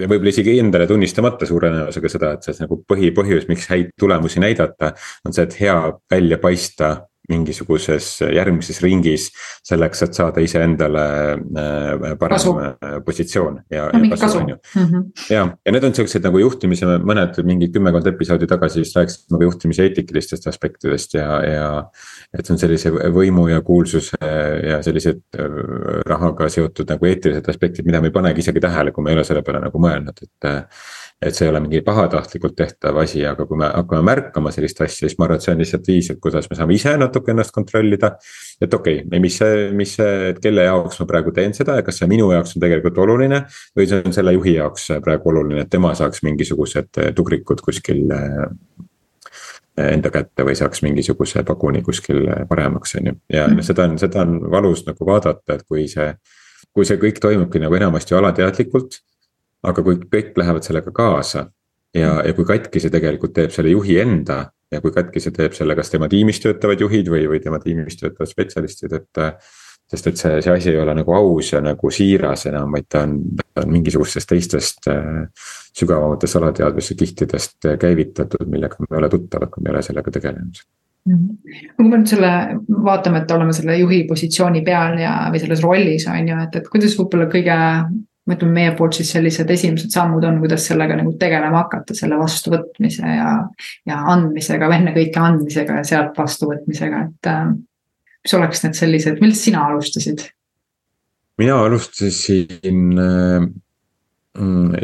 võib-olla 0.06 0.32
isegi 0.32 0.58
endale 0.60 0.86
tunnistamata 0.90 1.48
suure 1.48 1.70
tõenäosusega 1.70 2.12
seda, 2.12 2.32
et 2.36 2.46
see 2.46 2.64
nagu 2.64 2.80
põhipõhjus, 2.88 3.46
miks 3.50 3.68
häid 3.70 3.94
tulemusi 4.00 4.42
näidata. 4.42 4.94
on 5.24 5.36
see, 5.36 5.44
et 5.44 5.60
hea 5.60 5.76
välja 6.10 6.38
paista 6.38 6.96
mingisuguses 7.30 8.06
järgmises 8.34 8.80
ringis. 8.82 9.30
selleks, 9.64 10.02
et 10.02 10.16
saada 10.16 10.42
iseendale 10.42 11.02
äh, 11.32 12.14
parem 12.18 12.36
kasu. 12.36 12.54
Äh, 12.58 12.96
positsioon 13.04 13.60
ja, 13.70 13.84
ja, 13.92 14.00
ja 14.02 14.16
kasu 14.18 14.38
on 14.38 14.48
ju. 14.48 14.56
-hmm. 14.56 15.04
ja, 15.30 15.44
ja 15.66 15.72
need 15.72 15.84
on 15.84 15.94
siuksed 15.94 16.24
nagu 16.26 16.38
juhtimise, 16.38 16.86
mõned 16.86 17.38
mingi 17.46 17.68
kümmekond 17.70 18.06
episoodi 18.06 18.48
tagasi 18.50 18.82
vist 18.82 18.96
rääkisime 18.96 19.38
ka 19.38 19.44
juhtimise 19.44 19.86
eetikilistest 19.86 20.46
aspektidest 20.50 21.14
ja, 21.14 21.28
ja. 21.44 21.68
Et 22.30 22.46
see 22.46 22.54
on 22.54 22.60
sellise 22.62 22.92
võimu 23.14 23.48
ja 23.50 23.60
kuulsuse 23.66 24.18
ja 24.20 24.78
sellised 24.86 25.22
äh, 25.34 25.60
rahaga 26.06 26.48
seotud 26.52 26.90
nagu 26.94 27.10
eetilised 27.10 27.48
aspektid, 27.50 27.86
mida 27.86 28.00
me 28.00 28.10
ei 28.10 28.14
panegi 28.14 28.44
isegi 28.44 28.62
tähele, 28.62 28.94
kui 28.94 29.04
me 29.04 29.12
ei 29.12 29.18
ole 29.18 29.26
selle 29.26 29.42
peale 29.46 29.62
nagu 29.66 29.82
mõelnud, 29.82 30.24
et 30.26 30.50
et 31.20 31.36
see 31.36 31.44
ei 31.44 31.50
ole 31.52 31.60
mingi 31.60 31.82
pahatahtlikult 31.84 32.54
tehtav 32.56 32.96
asi, 33.02 33.20
aga 33.28 33.44
kui 33.44 33.58
me 33.60 33.66
hakkame 33.68 34.00
märkama 34.08 34.52
sellist 34.54 34.78
asja, 34.80 35.04
siis 35.04 35.18
ma 35.18 35.26
arvan, 35.26 35.36
et 35.36 35.44
see 35.44 35.52
on 35.52 35.60
lihtsalt 35.60 35.90
viis, 35.90 36.08
et 36.14 36.20
kuidas 36.24 36.48
me 36.48 36.56
saame 36.56 36.72
ise 36.72 36.94
natuke 36.96 37.34
ennast 37.34 37.52
kontrollida. 37.52 38.14
et 38.60 38.74
okei 38.74 39.02
okay,, 39.02 39.20
mis 39.20 39.36
see, 39.36 39.66
mis 39.76 39.92
see, 39.98 40.30
kelle 40.40 40.64
jaoks 40.64 41.02
ma 41.02 41.08
praegu 41.10 41.34
teen 41.36 41.52
seda 41.56 41.76
ja 41.76 41.84
kas 41.84 42.00
see 42.00 42.08
minu 42.08 42.30
jaoks 42.32 42.56
on 42.56 42.64
tegelikult 42.64 43.02
oluline. 43.04 43.42
või 43.76 43.88
see 43.90 44.00
on 44.00 44.16
selle 44.16 44.32
juhi 44.38 44.56
jaoks 44.56 44.88
praegu 45.04 45.34
oluline, 45.34 45.66
et 45.66 45.72
tema 45.72 45.92
saaks 45.98 46.24
mingisugused 46.24 47.02
tugrikud 47.16 47.60
kuskil 47.68 48.06
enda 49.90 50.10
kätte 50.12 50.44
või 50.46 50.56
saaks 50.58 50.82
mingisuguse 50.84 51.44
paguni 51.46 51.82
kuskil 51.86 52.26
paremaks, 52.48 52.96
on 53.00 53.10
ju. 53.10 53.16
ja 53.32 53.46
noh, 53.50 53.64
seda 53.66 53.88
on, 53.88 53.96
seda 54.00 54.24
on 54.24 54.36
valus 54.52 54.84
nagu 54.86 55.06
vaadata, 55.06 55.56
et 55.56 55.64
kui 55.68 55.86
see, 55.90 56.12
kui 56.74 56.88
see 56.88 57.00
kõik 57.00 57.20
toimubki 57.22 57.62
nagu 57.62 57.78
enamasti 57.78 58.16
alateadlikult. 58.18 59.00
aga 59.62 59.82
kui 59.84 59.98
kõik 60.00 60.38
lähevad 60.40 60.64
sellega 60.64 60.92
kaasa 60.96 61.50
ja, 61.94 62.22
ja 62.24 62.32
kui 62.32 62.46
katki 62.48 62.80
see 62.80 62.92
tegelikult 62.92 63.34
teeb 63.36 63.52
selle 63.52 63.74
juhi 63.74 63.98
enda 64.00 64.46
ja 64.72 64.80
kui 64.80 64.92
katki 64.94 65.20
see 65.20 65.34
teeb 65.36 65.52
selle, 65.52 65.74
kas 65.76 65.90
tema 65.92 66.08
tiimis 66.08 66.40
töötavad 66.40 66.80
juhid 66.80 67.10
või, 67.12 67.26
või 67.28 67.42
tema 67.44 67.58
tiimis 67.60 67.98
töötavad 68.00 68.30
spetsialistid, 68.30 68.94
et 68.96 69.20
sest 69.90 70.10
et 70.10 70.20
see, 70.20 70.42
see 70.44 70.52
asi 70.54 70.70
ei 70.70 70.80
ole 70.80 70.94
nagu 70.94 71.14
aus 71.16 71.52
ja 71.52 71.60
nagu 71.64 71.90
siiras 71.94 72.46
enam, 72.50 72.74
vaid 72.74 72.86
ta 72.90 73.04
on, 73.06 73.16
ta 73.42 73.64
on 73.64 73.72
mingisugustest 73.74 74.28
teistest 74.30 74.90
äh, 74.90 75.24
sügavamatest 75.76 76.38
alateadvuse 76.38 76.94
kihtidest 76.98 77.66
äh, 77.66 77.78
käivitatud, 77.80 78.46
millega 78.50 78.78
me 78.80 78.90
ei 78.92 79.00
ole 79.00 79.08
tuttavad, 79.10 79.50
kui 79.50 79.64
me 79.64 79.70
ei 79.70 79.76
ole 79.76 79.82
sellega 79.86 80.12
tegelenud 80.14 80.60
mhm. 81.08 81.56
kui 81.76 81.88
me 81.88 81.98
nüüd 81.98 82.12
selle 82.12 82.34
vaatame, 82.86 83.24
et 83.24 83.34
oleme 83.34 83.56
selle 83.56 83.78
juhi 83.80 84.04
positsiooni 84.08 84.62
peal 84.66 85.00
ja, 85.02 85.16
või 85.32 85.42
selles 85.42 85.64
rollis 85.64 86.06
on 86.10 86.30
ju, 86.30 86.38
et, 86.46 86.60
et 86.60 86.70
kuidas 86.70 86.94
võib-olla 86.98 87.26
kõige. 87.32 87.58
ma 88.28 88.36
ütlen 88.36 88.50
meie 88.54 88.70
poolt 88.78 88.94
siis 88.94 89.08
sellised 89.10 89.48
esimesed 89.50 89.90
sammud 89.90 90.22
on, 90.28 90.36
kuidas 90.42 90.62
sellega 90.68 90.94
nagu 90.94 91.16
tegelema 91.18 91.64
hakata, 91.64 91.96
selle 91.98 92.18
vastuvõtmise 92.20 93.16
ja. 93.16 93.32
ja 93.88 93.96
andmisega 94.12 94.68
ennekõike 94.76 95.18
andmisega 95.18 95.80
ja 95.80 95.86
sealt 95.88 96.20
vastuvõtmisega, 96.20 97.00
et 97.08 97.30
äh, 97.32 97.48
mis 98.24 98.36
oleks 98.36 98.64
need 98.64 98.78
sellised, 98.78 99.18
millest 99.22 99.48
sina 99.48 99.64
alustasid? 99.70 100.28
mina 101.40 101.56
alustasin 101.64 102.86
äh, 103.00 103.44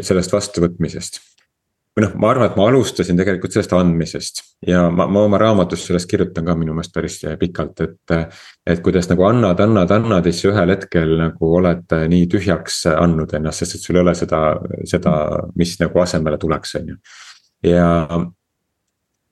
sellest 0.01 0.33
vastuvõtmisest. 0.33 1.19
või 1.97 2.05
noh, 2.05 2.15
ma 2.21 2.31
arvan, 2.33 2.49
et 2.49 2.57
ma 2.57 2.67
alustasin 2.71 3.17
tegelikult 3.17 3.53
sellest 3.53 3.73
andmisest 3.77 4.41
ja 4.67 4.87
ma, 4.93 5.05
ma 5.09 5.23
oma 5.27 5.39
raamatus 5.41 5.85
sellest 5.87 6.09
kirjutan 6.09 6.45
ka 6.45 6.55
minu 6.57 6.73
meelest 6.73 6.93
päris 6.93 7.19
pikalt, 7.39 7.81
et. 7.85 8.15
et 8.65 8.81
kuidas 8.85 9.09
nagu 9.11 9.25
annad, 9.27 9.59
annad, 9.63 9.93
annad 9.93 10.25
ja 10.25 10.33
siis 10.33 10.49
ühel 10.49 10.73
hetkel 10.73 11.13
nagu 11.21 11.51
oled 11.59 11.93
nii 12.13 12.25
tühjaks 12.31 12.83
andnud 12.93 13.33
ennast, 13.37 13.63
sest 13.63 13.77
et 13.77 13.85
sul 13.85 13.99
ei 13.99 14.05
ole 14.05 14.15
seda, 14.17 14.41
seda, 14.89 15.13
mis 15.55 15.77
nagu 15.81 16.01
asemele 16.03 16.41
tuleks, 16.41 16.75
on 16.81 16.93
ju. 16.93 16.99
ja 17.69 17.87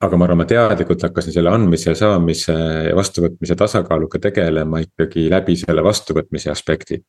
aga 0.04 0.16
ma 0.16 0.26
arvan, 0.26 0.42
ma 0.42 0.46
teadlikult 0.48 1.06
hakkasin 1.06 1.32
selle 1.32 1.52
andmise 1.52 1.90
ja 1.90 1.96
saamise 1.96 2.56
ja 2.90 2.96
vastuvõtmise 2.96 3.56
tasakaaluga 3.56 4.20
tegelema 4.28 4.82
ikkagi 4.84 5.30
läbi 5.32 5.56
selle 5.56 5.84
vastuvõtmise 5.84 6.52
aspekti. 6.52 7.00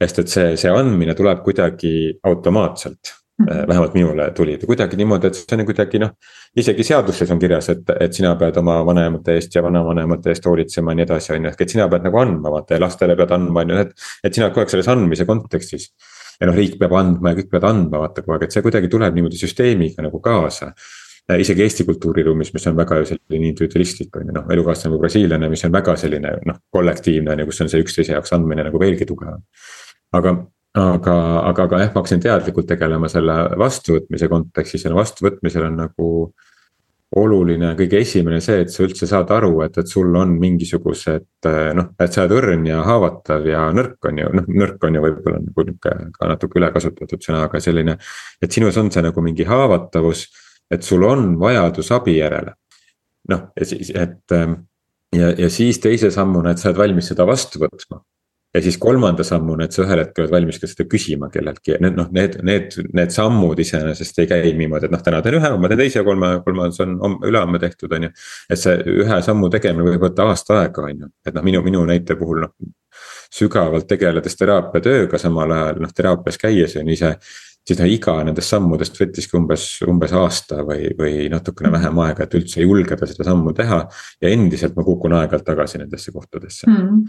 sest 0.00 0.18
et 0.18 0.28
see, 0.32 0.52
see 0.56 0.70
andmine 0.72 1.14
tuleb 1.16 1.42
kuidagi 1.44 2.20
automaatselt 2.24 3.10
mm, 3.38 3.46
-hmm. 3.46 3.68
vähemalt 3.68 3.94
minule 3.94 4.30
tuli 4.30 4.58
ta 4.58 4.66
kuidagi 4.66 4.96
niimoodi, 4.96 5.26
et 5.26 5.34
see 5.34 5.58
on 5.58 5.64
kuidagi 5.64 5.98
noh. 5.98 6.10
isegi 6.56 6.84
seaduses 6.84 7.30
on 7.30 7.38
kirjas, 7.38 7.68
et, 7.68 7.90
et 8.00 8.12
sina 8.12 8.36
pead 8.36 8.56
oma 8.56 8.78
vanemate 8.86 9.34
eest 9.34 9.54
ja 9.54 9.62
vanavanemate 9.62 10.30
eest 10.30 10.46
hoolitsema 10.46 10.92
ja 10.92 11.00
nii 11.00 11.04
edasi, 11.08 11.32
on 11.32 11.44
ju, 11.44 11.50
ehk 11.50 11.60
et 11.60 11.76
sina 11.76 11.88
pead 11.88 12.04
nagu 12.08 12.20
andma, 12.20 12.52
vaata 12.56 12.74
ja 12.74 12.80
lastele 12.80 13.16
pead 13.16 13.36
andma, 13.36 13.60
on 13.60 13.70
ju, 13.70 13.84
et. 13.84 13.92
et 14.24 14.34
sina 14.34 14.46
oled 14.46 14.54
kogu 14.54 14.64
aeg 14.64 14.76
selles 14.76 14.88
andmise 14.88 15.24
kontekstis. 15.24 15.92
ja 16.40 16.48
noh, 16.48 16.56
riik 16.56 16.78
peab 16.80 16.96
andma 16.96 17.32
ja 17.32 17.40
kõik 17.40 17.50
peavad 17.50 17.70
andma, 17.74 18.04
vaata 18.04 18.22
kogu 18.24 18.36
aeg, 18.36 18.48
et 18.48 18.52
see 18.56 18.62
kuidagi 18.64 18.88
tuleb 18.88 19.14
niimoodi 19.14 19.40
süsteemiga 19.40 20.02
nagu 20.02 20.20
kaasa 20.20 20.72
isegi 21.38 21.62
Eesti 21.62 21.84
kultuuriruumis, 21.88 22.52
mis 22.54 22.66
on 22.70 22.78
väga 22.78 23.00
selline 23.08 23.50
individualistlik 23.50 24.16
on 24.16 24.30
ju 24.30 24.36
noh, 24.36 24.46
elukaaslane 24.54 24.94
või 24.94 25.04
brasiillane, 25.04 25.50
mis 25.52 25.64
on 25.68 25.74
väga 25.74 25.96
selline 26.00 26.36
noh, 26.48 26.60
kollektiivne 26.72 27.34
on 27.34 27.42
ju, 27.42 27.50
kus 27.50 27.60
on 27.64 27.72
see 27.72 27.84
üksteise 27.84 28.16
jaoks 28.16 28.34
andmine 28.36 28.66
nagu 28.66 28.80
veelgi 28.82 29.08
tugevam. 29.08 29.42
aga, 30.16 30.36
aga, 30.74 31.16
aga, 31.50 31.66
aga 31.68 31.82
jah, 31.84 31.92
ma 31.94 32.02
hakkasin 32.02 32.22
teadlikult 32.24 32.68
tegelema 32.70 33.10
selle 33.12 33.36
vastuvõtmise 33.60 34.30
kontekstis 34.32 34.86
ja 34.86 34.94
vastuvõtmisel 34.96 35.68
on 35.68 35.76
nagu 35.84 36.08
oluline 37.16 37.72
kõige 37.78 37.98
esimene 38.04 38.38
see, 38.42 38.60
et 38.62 38.70
sa 38.70 38.84
üldse 38.84 39.06
saad 39.10 39.30
aru, 39.34 39.64
et, 39.64 39.78
et 39.82 39.88
sul 39.90 40.14
on 40.16 40.30
mingisugused 40.38 41.48
noh, 41.74 41.88
et 41.98 42.14
sa 42.14 42.22
oled 42.22 42.36
õrn 42.36 42.68
ja 42.70 42.84
haavatav 42.86 43.48
ja 43.50 43.64
nõrk 43.74 44.06
on 44.06 44.20
ju, 44.22 44.28
noh 44.38 44.52
nõrk 44.62 44.86
on 44.86 44.98
ju 44.98 45.02
võib-olla 45.06 45.40
nagu 45.42 45.64
nihuke 45.66 45.96
ka 46.14 46.28
natuke 46.30 46.60
ülekasutatud 46.62 47.26
sõna, 47.26 47.42
aga 47.48 47.62
selline. 47.62 47.96
et 48.42 48.52
sinus 48.54 48.78
on 48.78 48.92
see 48.94 49.02
nagu 49.02 49.26
mingi 49.26 49.46
haavatavus 49.48 50.28
et 50.70 50.86
sul 50.86 51.04
on 51.04 51.34
vajadus 51.40 51.90
abi 51.96 52.18
järele. 52.18 52.54
noh, 53.28 53.50
ja 53.56 53.66
siis, 53.66 53.90
et 53.94 54.32
ähm, 54.32 54.54
ja, 55.16 55.34
ja 55.38 55.50
siis 55.50 55.78
teise 55.80 56.10
sammuna, 56.10 56.54
et 56.54 56.62
sa 56.62 56.70
oled 56.70 56.80
valmis 56.80 57.10
seda 57.12 57.26
vastu 57.28 57.60
võtma. 57.62 58.00
ja 58.54 58.62
siis 58.62 58.78
kolmanda 58.82 59.22
sammuna, 59.22 59.64
et 59.64 59.76
sa 59.76 59.84
ühel 59.84 60.00
hetkel 60.02 60.24
oled 60.24 60.32
valmis 60.34 60.58
ka 60.58 60.66
seda 60.66 60.86
küsima 60.90 61.28
kelleltki, 61.30 61.76
need 61.84 61.98
noh, 61.98 62.08
need, 62.14 62.40
need, 62.46 62.74
need 62.96 63.14
sammud 63.14 63.60
iseenesest 63.62 64.18
ei 64.18 64.30
käi 64.30 64.50
niimoodi, 64.58 64.88
et 64.88 64.94
noh, 64.94 65.02
täna 65.06 65.20
teen 65.22 65.38
ühe, 65.38 65.52
homme 65.54 65.70
teen 65.70 65.84
teise, 65.84 66.02
kolme, 66.06 66.32
kolmas 66.46 66.80
on 66.82 66.96
ülehomme 67.28 67.60
tehtud, 67.62 67.92
on 67.94 68.08
ju. 68.08 68.12
et 68.50 68.58
see 68.58 68.74
ühe 69.04 69.20
sammu 69.26 69.52
tegemine 69.54 69.86
võib 69.92 70.08
võtta 70.08 70.26
aasta 70.32 70.62
aega, 70.64 70.88
on 70.88 71.06
ju, 71.06 71.12
et 71.26 71.36
noh, 71.36 71.46
minu, 71.46 71.62
minu 71.66 71.84
näite 71.86 72.18
puhul 72.18 72.46
noh 72.46 72.56
sügavalt 73.30 73.86
tegeledes 73.86 74.34
teraapiatööga, 74.38 75.18
samal 75.22 75.52
ajal 75.54 75.78
noh 75.84 75.92
teraapias 75.94 76.38
käies 76.40 76.74
on 76.80 76.88
ise 76.90 77.14
siis 77.66 77.80
noh, 77.80 77.88
iga 77.90 78.16
nendest 78.26 78.54
sammudest 78.54 78.98
võttiski 79.00 79.38
umbes, 79.38 79.66
umbes 79.88 80.14
aasta 80.16 80.62
või, 80.66 80.90
või 80.98 81.28
natukene 81.32 81.72
vähem 81.74 81.98
aega, 82.06 82.26
et 82.26 82.36
üldse 82.38 82.64
julgeda 82.64 83.08
seda 83.08 83.26
sammu 83.28 83.54
teha. 83.56 83.82
ja 84.22 84.32
endiselt 84.32 84.76
ma 84.76 84.86
kukun 84.86 85.16
aeg-ajalt 85.18 85.46
tagasi 85.46 85.82
nendesse 85.82 86.12
kohtadesse 86.14 86.70
mm. 86.70 87.02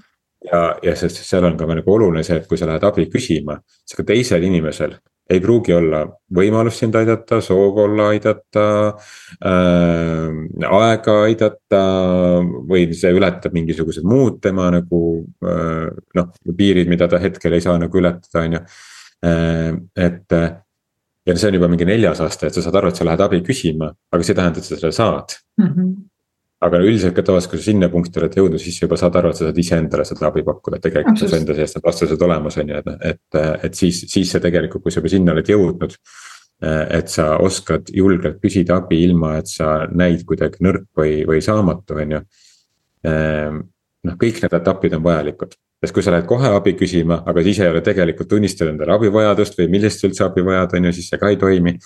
ja, 0.51 0.65
ja 0.83 0.97
sest 0.99 1.23
seal 1.25 1.47
on 1.47 1.57
ka 1.57 1.69
nagu 1.69 1.95
oluline 1.95 2.23
see, 2.27 2.41
et 2.41 2.49
kui 2.49 2.59
sa 2.59 2.69
lähed 2.69 2.83
abi 2.87 3.07
küsima, 3.11 3.61
siis 3.85 3.99
ka 3.99 4.07
teisel 4.07 4.43
inimesel 4.47 4.99
ei 5.31 5.39
pruugi 5.39 5.71
olla 5.71 6.01
võimalust 6.35 6.81
sind 6.81 6.95
aidata, 6.99 7.39
soov 7.43 7.77
olla 7.85 8.09
aidata 8.11 8.65
äh,, 9.47 10.39
aega 10.67 11.17
aidata 11.27 11.83
või 12.67 12.89
see 12.97 13.13
ületab 13.15 13.55
mingisugused 13.55 14.07
muud 14.07 14.41
tema 14.43 14.67
nagu 14.73 15.01
äh, 15.45 15.87
noh, 16.17 16.31
piirid, 16.57 16.91
mida 16.91 17.07
ta 17.07 17.21
hetkel 17.21 17.55
ei 17.55 17.63
saa 17.63 17.77
nagu 17.79 18.01
ületada, 18.01 18.43
on 18.43 18.59
ju 18.59 18.65
et 19.21 20.33
äh, 20.33 20.51
ja 21.25 21.35
see 21.37 21.51
on 21.51 21.57
juba 21.59 21.69
mingi 21.71 21.85
neljas 21.85 22.21
aasta, 22.23 22.47
et 22.47 22.57
sa 22.57 22.63
saad 22.65 22.77
aru, 22.79 22.91
et 22.91 22.97
sa 22.97 23.05
lähed 23.05 23.21
abi 23.25 23.41
küsima, 23.45 23.91
aga 24.11 24.25
see 24.25 24.33
ei 24.33 24.39
tähenda, 24.39 24.61
et 24.61 24.67
sa 24.67 24.77
selle 24.77 24.95
saad 24.95 25.35
mm. 25.61 25.67
-hmm. 25.67 25.91
aga 26.67 26.81
üldiselt 26.81 27.15
ka 27.15 27.25
tavaliselt, 27.27 27.51
kui 27.51 27.61
sa 27.61 27.69
sinna 27.69 27.89
punkti 27.93 28.19
oled 28.21 28.37
jõudnud, 28.37 28.63
siis 28.63 28.79
sa 28.79 28.85
juba 28.85 28.97
saad 28.97 29.15
aru, 29.21 29.29
et 29.29 29.37
sa 29.37 29.47
saad 29.47 29.61
iseendale 29.63 30.05
seda 30.05 30.27
abi 30.27 30.43
pakkuda, 30.47 30.77
et 30.77 30.87
tegelikult 30.87 31.21
sul 31.21 31.37
enda 31.37 31.55
sees 31.57 31.75
need 31.75 31.85
vastused 31.85 32.27
olemas 32.27 32.57
on 32.57 32.73
ju, 32.73 32.81
et, 32.81 32.91
et, 33.13 33.39
et 33.69 33.81
siis, 33.83 34.03
siis 34.13 34.31
see 34.31 34.43
tegelikult, 34.43 34.83
kui 34.83 34.91
sa 34.91 35.01
juba 35.01 35.13
sinna 35.13 35.35
oled 35.37 35.55
jõudnud. 35.55 35.97
Äh, 36.61 36.85
et 36.99 37.09
sa 37.09 37.37
oskad 37.41 37.89
julgelt 37.89 38.37
küsida 38.41 38.75
abi, 38.77 38.99
ilma 39.03 39.37
et 39.39 39.49
sa 39.49 39.87
näid 39.89 40.25
kuidagi 40.29 40.61
nõrk 40.61 40.89
või, 40.97 41.21
või 41.25 41.41
saamatu, 41.41 41.97
on 41.97 42.17
ju. 42.17 42.21
noh, 44.05 44.15
kõik 44.21 44.43
need 44.43 44.53
etapid 44.53 44.93
on 44.93 45.01
vajalikud 45.03 45.55
sest 45.81 45.95
kui 45.95 46.05
sa 46.05 46.13
lähed 46.13 46.27
kohe 46.29 46.51
abi 46.53 46.75
küsima, 46.77 47.23
aga 47.27 47.41
siis 47.45 47.59
ei 47.63 47.71
ole 47.71 47.81
tegelikult 47.85 48.29
tunnistanud 48.29 48.75
endale 48.75 48.93
abivajadust 48.95 49.57
või 49.57 49.71
millist 49.75 50.03
üldse 50.05 50.27
abi 50.27 50.43
vajad, 50.45 50.75
on 50.77 50.89
ju, 50.89 50.93
siis 50.97 51.09
see 51.09 51.21
ka 51.21 51.31
ei 51.33 51.39
toimi. 51.41 51.77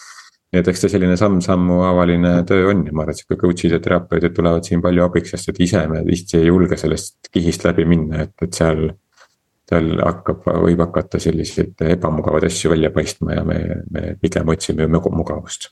nii 0.53 0.61
et 0.61 0.67
eks 0.71 0.83
see 0.85 0.91
selline 0.93 1.15
samm-sammu 1.19 1.79
avaline 1.87 2.33
töö 2.47 2.67
on 2.71 2.83
ja 2.85 2.93
ma 2.93 3.03
arvan, 3.03 3.15
et 3.15 3.21
sihuke 3.21 3.39
coach'id 3.41 3.73
ja 3.75 3.79
terapeudid 3.83 4.35
tulevad 4.35 4.67
siin 4.67 4.83
palju 4.83 5.03
abiks, 5.03 5.33
sest 5.33 5.49
et 5.51 5.63
ise 5.65 5.81
me 5.91 6.03
tihti 6.05 6.37
ei 6.37 6.51
julge 6.51 6.77
sellest 6.79 7.31
kihist 7.33 7.65
läbi 7.65 7.87
minna, 7.89 8.27
et, 8.27 8.35
et 8.43 8.53
seal. 8.53 8.91
seal 9.65 9.95
hakkab, 9.97 10.43
võib 10.61 10.83
hakata 10.83 11.17
selliseid 11.19 11.81
ebamugavaid 11.95 12.45
asju 12.45 12.69
välja 12.75 12.91
paistma 12.93 13.39
ja 13.39 13.43
me, 13.47 13.57
me 13.89 14.11
pigem 14.21 14.53
otsime 14.53 14.85
mugavust 14.91 15.71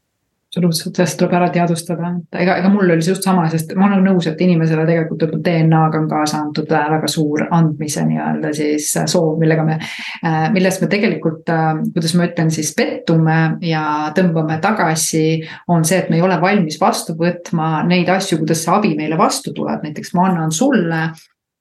absoluutselt, 0.53 0.93
sellest 0.95 1.17
tuleb 1.17 1.31
ära 1.33 1.47
teadvustada, 1.49 2.09
et 2.13 2.37
ega, 2.43 2.59
ega 2.61 2.69
mul 2.69 2.91
oli 2.93 3.01
see 3.01 3.15
just 3.15 3.25
sama, 3.25 3.47
sest 3.49 3.71
ma 3.73 3.87
olen 3.87 4.03
nõus, 4.05 4.27
et 4.29 4.41
inimesele 4.45 4.85
tegelikult 4.85 5.25
võib-olla 5.25 5.41
DNA-ga 5.47 6.01
on 6.03 6.09
kaasa 6.11 6.41
antud 6.43 6.69
äh, 6.69 6.83
väga 6.93 7.09
suur 7.09 7.45
andmise 7.49 8.03
nii-öelda 8.05 8.51
siis 8.53 8.91
äh, 9.01 9.07
soov, 9.09 9.39
millega 9.41 9.65
me. 9.65 9.79
Äh, 10.21 10.45
millest 10.53 10.83
me 10.83 10.91
tegelikult, 10.91 11.49
kuidas 11.89 12.13
ma 12.19 12.29
ütlen 12.29 12.53
siis 12.53 12.69
pettume 12.77 13.39
ja 13.65 13.83
tõmbame 14.13 14.59
tagasi. 14.61 15.41
on 15.73 15.85
see, 15.87 16.03
et 16.03 16.13
me 16.13 16.19
ei 16.19 16.25
ole 16.25 16.37
valmis 16.41 16.77
vastu 16.81 17.17
võtma 17.17 17.81
neid 17.89 18.09
asju, 18.13 18.43
kuidas 18.43 18.61
see 18.61 18.73
abi 18.75 18.93
meile 18.99 19.17
vastu 19.17 19.55
tuleb, 19.57 19.81
näiteks 19.87 20.13
ma 20.13 20.29
annan 20.29 20.53
sulle 20.53 21.07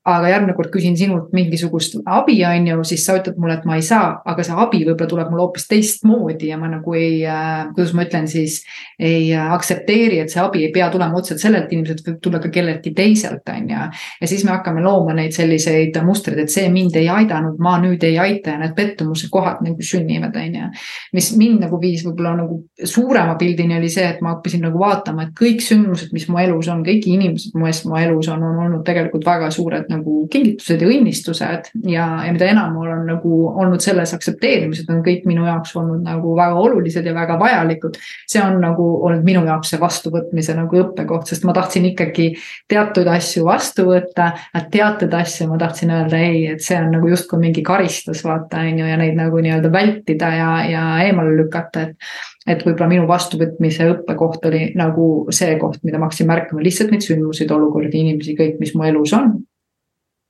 aga 0.03 0.33
järgmine 0.33 0.55
kord 0.59 0.73
küsin 0.75 0.97
sinult 0.99 1.31
mingisugust 1.35 2.01
abi, 2.11 2.35
on 2.43 2.65
ju, 2.67 2.81
siis 2.91 3.05
sa 3.07 3.15
ütled 3.21 3.37
mulle, 3.39 3.55
et 3.61 3.67
ma 3.69 3.77
ei 3.79 3.85
saa, 3.87 4.17
aga 4.27 4.43
see 4.43 4.57
abi 4.59 4.81
võib-olla 4.83 5.11
tuleb 5.13 5.29
mulle 5.31 5.45
hoopis 5.45 5.69
teistmoodi 5.71 6.49
ja 6.51 6.57
ma 6.59 6.71
nagu 6.73 6.97
ei 6.99 7.21
äh,, 7.23 7.69
kuidas 7.77 7.93
ma 7.95 8.03
ütlen 8.09 8.27
siis. 8.31 8.63
ei 8.99 9.31
äh, 9.35 9.53
aktsepteeri, 9.55 10.19
et 10.23 10.33
see 10.33 10.43
abi 10.43 10.65
ei 10.67 10.73
pea 10.75 10.89
tulema 10.91 11.19
otseselt 11.19 11.45
sellelt 11.45 11.71
inimeselt, 11.73 12.03
võib 12.07 12.19
tulla 12.23 12.41
ka 12.43 12.51
kelleltki 12.51 12.91
teiselt, 12.99 13.47
on 13.53 13.71
ju. 13.71 13.85
ja 14.23 14.31
siis 14.31 14.43
me 14.47 14.51
hakkame 14.57 14.83
looma 14.83 15.15
neid 15.15 15.37
selliseid 15.37 15.95
mustreid, 16.03 16.43
et 16.43 16.51
see 16.51 16.67
mind 16.73 16.99
ei 16.99 17.07
aidanud, 17.13 17.63
ma 17.63 17.77
nüüd 17.83 18.03
ei 18.07 18.19
aita 18.19 18.57
ja 18.57 18.63
need 18.63 18.75
pettumuse 18.75 19.31
kohad 19.31 19.63
nagu 19.63 19.87
sünnivad, 19.87 20.35
on 20.35 20.59
ju. 20.59 20.73
mis 21.15 21.31
mind 21.39 21.63
nagu 21.69 21.79
viis 21.83 22.03
võib-olla 22.09 22.35
nagu 22.43 22.59
suurema 22.83 23.39
pildini 23.39 23.79
oli 23.79 23.93
see, 23.93 24.09
et 24.17 24.23
ma 24.25 24.35
õppisin 24.35 24.67
nagu 24.67 24.83
vaatama, 24.83 25.29
et 25.29 25.39
kõik 25.39 25.63
sündmused, 25.63 26.11
mis 26.11 26.27
mu 26.27 26.43
elus 26.43 26.73
on, 26.75 26.83
kõik 26.87 27.07
inimesed 27.07 27.55
mu 27.55 27.71
elus 28.03 28.35
on, 28.35 28.43
on 28.51 28.61
olnud 28.67 28.83
tegelikult 28.87 29.31
väga 29.31 29.51
suured 29.55 29.92
nagu 29.93 30.27
kingitused 30.33 30.83
ja 30.83 30.89
õnnistused 30.89 31.71
ja, 31.91 32.07
ja 32.27 32.33
mida 32.35 32.49
enam 32.51 32.73
mul 32.77 32.91
on 32.93 33.05
nagu 33.09 33.39
olnud 33.51 33.85
selles 33.85 34.15
aktsepteerimises, 34.17 34.89
on 34.91 35.03
kõik 35.05 35.27
minu 35.29 35.47
jaoks 35.47 35.75
olnud 35.79 36.03
nagu 36.07 36.35
väga 36.39 36.59
olulised 36.59 37.07
ja 37.07 37.15
väga 37.17 37.39
vajalikud. 37.41 37.99
see 38.29 38.43
on 38.43 38.59
nagu 38.63 38.89
olnud 39.07 39.25
minu 39.27 39.45
jaoks 39.47 39.73
see 39.73 39.81
vastuvõtmise 39.81 40.57
nagu 40.59 40.81
õppekoht, 40.83 41.29
sest 41.31 41.47
ma 41.49 41.55
tahtsin 41.57 41.87
ikkagi 41.93 42.33
teatud 42.69 43.09
asju 43.13 43.47
vastu 43.47 43.87
võtta, 43.91 44.33
teatud 44.73 45.15
asju 45.15 45.49
ma 45.51 45.61
tahtsin 45.61 45.93
öelda 45.95 46.19
ei, 46.19 46.47
et 46.55 46.65
see 46.65 46.79
on 46.81 46.91
nagu 46.97 47.09
justkui 47.13 47.41
mingi 47.43 47.65
karistus, 47.67 48.25
vaata 48.25 48.65
on 48.67 48.83
ju, 48.83 48.91
ja 48.91 48.99
neid 49.01 49.19
nagu 49.19 49.41
nii-öelda 49.43 49.73
vältida 49.73 50.35
ja, 50.37 50.53
ja 50.69 50.85
eemale 51.07 51.37
lükata, 51.39 51.89
et 51.89 52.31
et 52.47 52.65
võib-olla 52.67 52.89
minu 52.91 53.07
vastuvõtmise 53.07 53.87
õppekoht 53.93 54.47
oli 54.51 54.65
nagu 54.79 55.09
see 55.35 55.55
koht, 55.61 55.83
mida 55.87 56.01
ma 56.01 56.09
hakkasin 56.09 56.29
märkama, 56.31 56.65
lihtsalt 56.65 56.91
neid 56.91 57.05
sündmuseid, 57.07 57.53
olukordi, 57.55 58.03
inimesi, 58.03 58.37
kõik, 58.39 58.59
mis 58.63 58.75
mu 58.75 58.87
elus 58.89 59.15
on. 59.17 59.37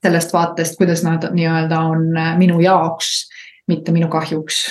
Sellest 0.03 0.33
vaatest, 0.35 0.79
kuidas 0.79 1.05
nad 1.07 1.29
nii-öelda 1.31 1.81
on 1.93 2.09
äh, 2.17 2.33
minu 2.39 2.61
jaoks, 2.61 3.29
mitte 3.71 3.93
minu 3.93 4.09
kahjuks. 4.09 4.65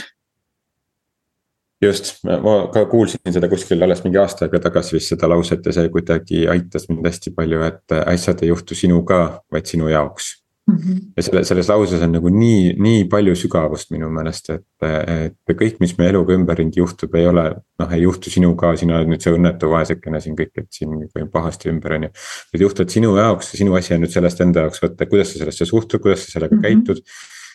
just, 1.81 2.13
ma 2.23 2.67
ka 2.73 2.85
kuulsin 2.85 3.33
seda 3.33 3.49
kuskil 3.49 3.81
alles 3.81 4.03
mingi 4.03 4.19
aasta 4.21 4.45
aega 4.45 4.59
tagasi 4.67 4.97
vist 4.97 5.13
seda 5.15 5.29
lauset 5.31 5.65
ja 5.65 5.73
see 5.73 5.89
kuidagi 5.89 6.43
aitas 6.51 6.85
mind 6.89 7.07
hästi 7.07 7.33
palju, 7.33 7.63
et 7.65 7.97
asjad 8.05 8.43
ei 8.43 8.51
juhtu 8.51 8.77
sinuga, 8.77 9.41
vaid 9.51 9.65
sinu 9.65 9.89
jaoks 9.89 10.40
Mm 10.69 10.75
-hmm. 10.77 10.97
ja 11.17 11.23
selle, 11.23 11.43
selles 11.43 11.69
lauses 11.69 12.01
on 12.05 12.11
nagu 12.13 12.29
nii, 12.29 12.75
nii 12.77 13.05
palju 13.09 13.33
sügavust 13.35 13.89
minu 13.91 14.11
meelest, 14.13 14.49
et, 14.53 14.85
et 14.85 15.55
kõik, 15.57 15.79
mis 15.81 15.95
meie 15.97 16.11
eluga 16.13 16.35
ümberringi 16.37 16.79
juhtub, 16.79 17.15
ei 17.15 17.27
ole. 17.27 17.47
noh, 17.81 17.93
ei 17.97 18.03
juhtu 18.03 18.29
sinuga, 18.29 18.75
sina 18.77 18.99
oled 18.99 19.09
nüüd 19.09 19.25
see 19.25 19.33
õnnetu 19.33 19.71
vaesekene 19.71 20.21
siin 20.21 20.35
kõik, 20.37 20.51
et 20.61 20.67
siin 20.69 21.29
pahasti 21.33 21.71
ümber, 21.73 21.97
on 21.97 22.03
ju. 22.03 22.09
Need 22.53 22.65
juhtuvad 22.67 22.93
sinu 22.93 23.15
jaoks 23.17 23.53
ja 23.53 23.57
sinu 23.57 23.75
asi 23.75 23.95
on 23.95 24.05
nüüd 24.05 24.13
sellest 24.13 24.41
enda 24.45 24.67
jaoks 24.67 24.83
võtta, 24.83 25.09
kuidas 25.09 25.33
sa 25.33 25.41
sellesse 25.41 25.65
suhtud, 25.65 25.99
kuidas 25.99 26.25
sa 26.25 26.35
sellega 26.37 26.55
mm 26.55 26.61
-hmm. 26.61 26.85
käitud 26.85 27.01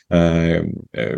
Äh, 0.06 0.62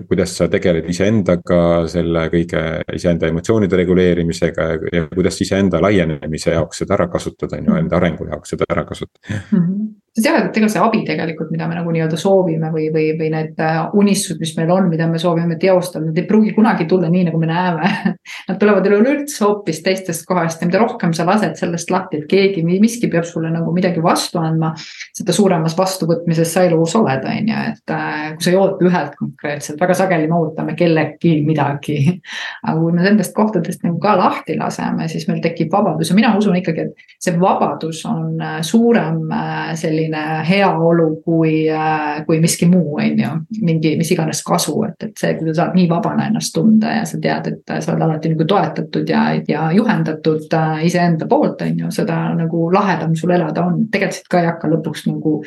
kuidas 0.08 0.30
sa 0.32 0.46
tegeled 0.48 0.86
iseendaga, 0.88 1.58
selle 1.92 2.22
kõige, 2.32 2.62
iseenda 2.96 3.28
emotsioonide 3.28 3.76
reguleerimisega 3.82 4.68
ja 4.94 5.02
kuidas 5.12 5.36
iseenda 5.44 5.82
laienemise 5.84 6.54
jaoks 6.54 6.80
seda 6.80 6.96
ära 6.96 7.04
kasutada, 7.12 7.58
on 7.60 7.68
ju, 7.68 7.76
enda 7.82 7.98
arengu 8.00 8.24
jaoks 8.30 8.54
seda 8.54 8.64
ära 8.72 8.86
kasutada 8.88 9.28
mm. 9.28 9.58
-hmm 9.58 9.77
sa 10.18 10.24
tead, 10.24 10.48
et 10.48 10.60
ega 10.60 10.68
see 10.72 10.82
abi 10.82 11.04
tegelikult, 11.06 11.52
mida 11.54 11.68
me 11.70 11.78
nagu 11.78 11.92
nii-öelda 11.94 12.18
soovime 12.20 12.72
või, 12.74 12.88
või, 12.94 13.10
või 13.18 13.30
need 13.32 13.62
äh, 13.62 13.80
unistused, 13.98 14.40
mis 14.42 14.54
meil 14.58 14.72
on, 14.74 14.88
mida 14.90 15.06
me 15.10 15.20
soovime 15.22 15.58
teostada, 15.60 16.04
need 16.04 16.18
ei 16.22 16.26
pruugi 16.28 16.54
kunagi 16.56 16.88
tulla 16.90 17.10
nii, 17.12 17.28
nagu 17.30 17.40
me 17.40 17.50
näeme 17.50 17.88
Nad 18.48 18.58
tulevad 18.60 18.86
üleüldse 18.86 19.44
hoopis 19.44 19.80
teistest 19.84 20.24
kohast 20.28 20.62
ja 20.62 20.68
mida 20.68 20.80
rohkem 20.80 21.12
sa 21.16 21.26
lased 21.28 21.56
sellest 21.58 21.90
lahti, 21.92 22.22
et 22.22 22.28
keegi, 22.30 22.62
miski 22.66 23.10
peab 23.12 23.26
sulle 23.28 23.50
nagu 23.52 23.72
midagi 23.74 24.02
vastu 24.02 24.40
andma. 24.42 24.72
seda 25.16 25.34
suuremas 25.34 25.76
vastuvõtmises 25.78 26.52
sa 26.52 26.64
elus 26.66 26.94
oled, 26.98 27.24
on 27.28 27.50
ju, 27.52 27.62
et 27.72 27.94
äh, 27.94 28.24
kui 28.36 28.46
sa 28.46 28.52
ei 28.52 28.58
oota 28.58 28.88
ühelt 28.88 29.16
konkreetselt, 29.18 29.80
väga 29.80 29.96
sageli 29.98 30.28
me 30.30 30.38
ootame 30.38 30.74
kelleltki 30.78 31.34
midagi. 31.46 31.98
aga 32.66 32.76
kui 32.78 32.94
me 32.96 33.04
nendest 33.04 33.34
kohtadest 33.36 33.84
nagu 33.86 34.00
ka 34.02 34.16
lahti 34.18 34.56
laseme, 34.58 35.08
siis 35.10 35.28
meil 35.30 35.42
tekib 35.44 35.72
vabadus 35.72 36.12
ja 36.12 36.18
mina 36.18 36.34
usun 36.38 36.58
ikkagi, 36.60 36.88
et 36.88 37.22
see 37.22 37.36
vabadus 37.40 38.04
on 38.08 38.40
äh, 38.40 38.58
suurem 38.66 39.24
äh, 39.34 39.72
selline 40.08 40.44
heaolu 40.48 41.22
kui, 41.24 41.68
äh, 41.70 42.24
kui 42.26 42.40
miski 42.40 42.66
muu, 42.66 42.96
on 42.96 43.18
ju. 43.18 43.30
mingi, 43.62 43.96
mis 43.96 44.10
iganes 44.12 44.42
kasu, 44.44 44.82
et, 44.84 45.02
et 45.02 45.16
see, 45.18 45.34
kui 45.36 45.48
sa 45.48 45.62
saad 45.62 45.76
nii 45.76 45.88
vabana 45.88 46.28
ennast 46.28 46.54
tunda 46.54 46.92
ja 46.98 47.04
sa 47.04 47.18
tead, 47.20 47.46
et 47.52 47.72
sa 47.82 47.92
oled 47.92 48.04
alati 48.06 48.32
nagu 48.32 48.46
toetatud 48.48 49.08
ja, 49.08 49.22
ja 49.48 49.68
juhendatud 49.72 50.56
iseenda 50.84 51.26
poolt, 51.28 51.62
on 51.62 51.84
ju, 51.84 51.90
seda 51.94 52.18
nagu 52.36 52.68
lahedam 52.72 53.14
sul 53.16 53.34
elada 53.34 53.64
on. 53.66 53.86
tegelikult 53.92 54.30
ka 54.30 54.42
ei 54.42 54.50
hakka 54.50 54.72
lõpuks 54.72 55.06
nagu 55.08 55.38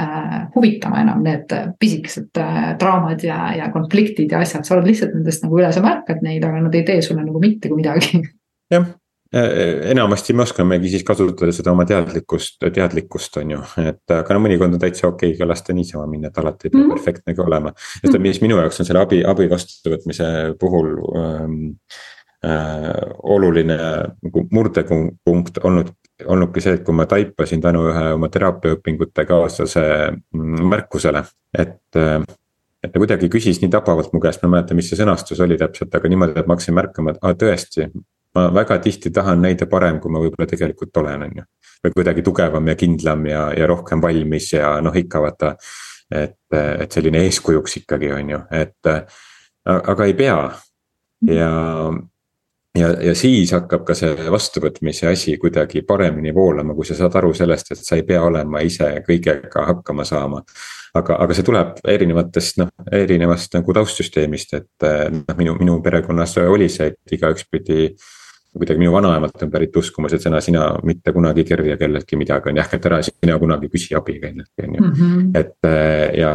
äh, 0.00 0.38
huvitama 0.54 1.02
enam 1.04 1.22
need 1.26 1.52
pisikesed 1.78 2.42
äh, 2.42 2.72
draamad 2.80 3.24
ja, 3.24 3.54
ja 3.56 3.70
konfliktid 3.74 4.32
ja 4.32 4.42
asjad, 4.44 4.66
sa 4.66 4.76
oled 4.76 4.88
lihtsalt 4.90 5.14
nendest 5.16 5.44
nagu 5.46 5.60
üle, 5.60 5.72
sa 5.72 5.84
märkad 5.84 6.24
neid, 6.24 6.44
aga 6.44 6.64
nad 6.66 6.74
ei 6.74 6.86
tee 6.86 7.02
sulle 7.04 7.24
nagu 7.24 7.42
mitte 7.42 7.70
kui 7.70 7.82
midagi. 7.82 8.22
jah, 8.72 8.86
enamasti 9.32 10.32
me 10.32 10.42
oskamegi 10.42 10.88
siis 10.88 11.04
kasutada 11.04 11.52
seda 11.52 11.72
oma 11.74 11.84
teadlikkust, 11.88 12.62
teadlikkust 12.74 13.36
on 13.36 13.50
ju, 13.52 13.58
et 13.82 14.14
aga 14.16 14.36
no 14.36 14.40
mõnikord 14.46 14.72
on 14.72 14.80
täitsa 14.80 15.10
okei 15.10 15.34
okay, 15.34 15.38
ka 15.42 15.48
lasta 15.50 15.76
niisama 15.76 16.06
minna, 16.08 16.30
et 16.30 16.40
alati 16.40 16.68
ei 16.68 16.70
pea 16.70 16.80
mm 16.80 16.86
-hmm. 16.86 16.94
perfektne 16.96 17.34
ka 17.34 17.44
olema. 17.44 17.72
sest 17.76 18.14
et 18.14 18.22
mis 18.24 18.40
minu 18.40 18.56
jaoks 18.56 18.80
on 18.80 18.86
selle 18.88 19.02
abi, 19.02 19.20
abi 19.24 19.50
vastuvõtmise 19.50 20.54
puhul 20.60 20.88
ähm, 21.20 21.76
äh, 22.44 22.92
oluline 23.22 23.78
nagu 24.22 24.46
murdepunkt 24.50 25.58
olnud 25.64 25.92
olnudki 26.26 26.60
see, 26.60 26.72
et 26.74 26.84
kui 26.84 26.94
ma 26.94 27.06
taipasin 27.06 27.60
tänu 27.60 27.84
ühe 27.90 28.12
oma 28.14 28.28
teraapiaõpingute 28.28 29.24
kaaslase 29.26 29.82
mm, 30.32 30.68
märkusele, 30.72 31.24
et 31.54 31.96
äh, 31.96 32.22
et 32.84 32.92
ta 32.92 33.00
kuidagi 33.02 33.28
küsis 33.28 33.58
nii 33.62 33.70
tabavalt 33.74 34.12
mu 34.14 34.20
käest, 34.22 34.42
ma 34.42 34.48
ei 34.48 34.52
mäleta, 34.56 34.76
mis 34.78 34.88
see 34.90 34.98
sõnastus 35.00 35.40
oli 35.42 35.58
täpselt, 35.58 35.94
aga 35.94 36.10
niimoodi, 36.10 36.36
et 36.38 36.46
ma 36.46 36.54
hakkasin 36.54 36.76
märkama, 36.78 37.14
et 37.14 37.24
aa 37.26 37.34
tõesti. 37.38 37.88
Ma 38.34 38.48
väga 38.54 38.78
tihti 38.84 39.10
tahan 39.14 39.40
näida 39.42 39.66
parem, 39.70 40.00
kui 40.00 40.12
ma 40.12 40.20
võib-olla 40.22 40.48
tegelikult 40.48 40.96
olen, 40.96 41.22
on 41.28 41.40
ju. 41.40 41.46
või 41.84 41.94
kuidagi 41.94 42.22
tugevam 42.26 42.68
ja 42.68 42.74
kindlam 42.74 43.26
ja, 43.26 43.42
ja 43.56 43.66
rohkem 43.70 44.02
valmis 44.02 44.52
ja 44.52 44.80
noh, 44.82 44.94
ikka 44.94 45.22
vaata. 45.22 45.56
et, 46.10 46.38
et 46.56 46.92
selline 46.92 47.20
eeskujuks 47.26 47.76
ikkagi 47.82 48.12
on 48.12 48.30
ju, 48.30 48.38
et 48.56 48.88
aga 49.68 50.04
ei 50.08 50.14
pea 50.16 50.38
ja 51.28 51.50
ja, 52.78 52.88
ja 53.02 53.14
siis 53.14 53.52
hakkab 53.52 53.84
ka 53.86 53.96
see 53.98 54.30
vastuvõtmise 54.32 55.08
asi 55.10 55.36
kuidagi 55.40 55.82
paremini 55.86 56.32
voolama, 56.34 56.76
kui 56.76 56.86
sa 56.86 56.96
saad 56.98 57.16
aru 57.20 57.32
sellest, 57.36 57.72
et 57.72 57.82
sa 57.82 57.98
ei 57.98 58.04
pea 58.08 58.22
olema 58.24 58.62
ise 58.64 58.90
kõigega 59.06 59.64
hakkama 59.72 60.06
saama. 60.08 60.42
aga, 60.98 61.18
aga 61.20 61.34
see 61.36 61.44
tuleb 61.44 61.82
erinevatest 61.86 62.62
noh, 62.62 62.70
erinevast 62.92 63.54
nagu 63.54 63.74
taustsüsteemist, 63.76 64.54
et 64.56 64.86
noh, 65.12 65.36
minu, 65.36 65.54
minu 65.60 65.80
perekonnas 65.84 66.38
oli 66.46 66.68
see, 66.72 66.92
et 66.94 67.18
igaüks 67.18 67.44
pidi 67.50 67.92
kuidagi 68.56 68.80
minu 68.80 68.92
vanaemalt 68.94 69.42
on 69.42 69.50
pärit 69.52 69.76
uskumus, 69.76 70.14
et 70.16 70.24
sõna 70.24 70.40
sina 70.44 70.70
mitte 70.86 71.12
kunagi 71.12 71.44
kerja 71.48 71.76
kelleltki 71.80 72.16
midagi 72.16 72.50
on 72.50 72.60
jah, 72.60 72.70
et 72.72 72.86
ära 72.90 73.02
sina 73.06 73.38
kunagi 73.38 73.70
küsi 73.72 73.96
abi 73.98 74.18
kelleltki 74.22 74.66
on 74.66 74.78
ju. 74.78 74.84
Mhm. 74.84 75.30
et 75.36 75.70
ja, 76.18 76.32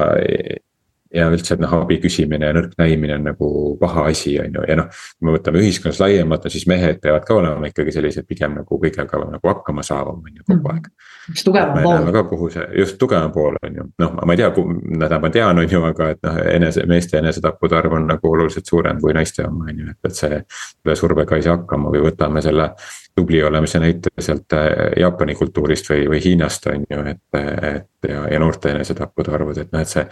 ja 1.13 1.27
üldse, 1.31 1.53
et 1.55 1.61
noh, 1.61 1.73
abi 1.83 1.99
küsimine 2.01 2.49
ja 2.49 2.55
nõrk 2.55 2.73
näimine 2.79 3.17
on 3.19 3.27
nagu 3.27 3.49
paha 3.81 4.07
asi, 4.09 4.33
on 4.41 4.57
ju, 4.57 4.63
ja 4.67 4.77
noh. 4.79 4.89
kui 4.89 5.27
me 5.27 5.35
võtame 5.35 5.61
ühiskonnas 5.61 5.99
laiemalt, 6.01 6.47
siis 6.53 6.65
mehed 6.69 6.99
peavad 7.03 7.27
ka 7.27 7.37
olema 7.37 7.69
ikkagi 7.69 7.93
sellised 7.93 8.25
pigem 8.29 8.57
nagu 8.57 8.79
kõigega 8.81 9.21
nagu 9.21 9.51
hakkama 9.51 9.85
saavam, 9.85 10.23
on 10.23 10.39
ju, 10.39 10.45
kogu 10.49 10.71
aeg. 10.73 10.89
üks 11.31 11.45
tugevam 11.45 11.85
pool. 11.85 12.09
ka, 12.17 12.25
kuhu 12.31 12.49
see, 12.55 12.65
just 12.79 12.97
tugevam 13.01 13.31
pool 13.35 13.59
on 13.61 13.79
ju, 13.79 13.87
noh, 14.01 14.17
ma 14.17 14.35
ei 14.35 14.41
tea, 14.41 14.49
tähendab, 14.57 15.19
ma 15.21 15.31
tean, 15.33 15.61
on 15.61 15.77
ju, 15.77 15.85
aga 15.91 16.09
et 16.15 16.25
noh, 16.25 16.41
enese, 16.55 16.87
meeste 16.89 17.21
enesetappude 17.21 17.77
arv 17.77 17.97
on 17.99 18.09
nagu 18.09 18.33
oluliselt 18.33 18.69
suurem 18.69 19.01
kui 19.01 19.13
naiste 19.13 19.45
oma, 19.45 19.69
on 19.69 19.83
ju, 19.83 19.93
et, 19.93 19.99
et 20.09 20.17
see. 20.17 20.43
selle 20.83 20.97
survega 20.99 21.37
ei 21.37 21.45
saa 21.45 21.59
hakkama 21.59 21.93
või 21.93 22.01
võtame 22.07 22.41
selle 22.43 22.71
tubli 23.15 23.43
olemise 23.45 23.79
näite 23.79 24.09
sealt 24.19 24.53
äh, 24.57 24.97
Jaapani 24.99 25.35
kultuurist 25.37 25.89
või, 25.91 26.07
või 26.09 26.21
Hiinast 26.23 26.65
on 26.71 26.87
ju, 26.89 27.03
et, 27.13 27.21
et 27.37 28.09
ja, 28.09 28.25
ja 28.33 28.39
noorte 28.41 28.73
enesetappude 28.73 29.33
arvud, 29.35 29.61
et 29.61 29.69
noh, 29.73 29.83
et 29.83 29.91
see 29.91 30.07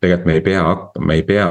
tegelikult 0.00 0.26
me 0.26 0.38
ei 0.38 0.40
pea, 0.40 0.64
me 0.98 1.14
ei 1.14 1.22
pea 1.22 1.50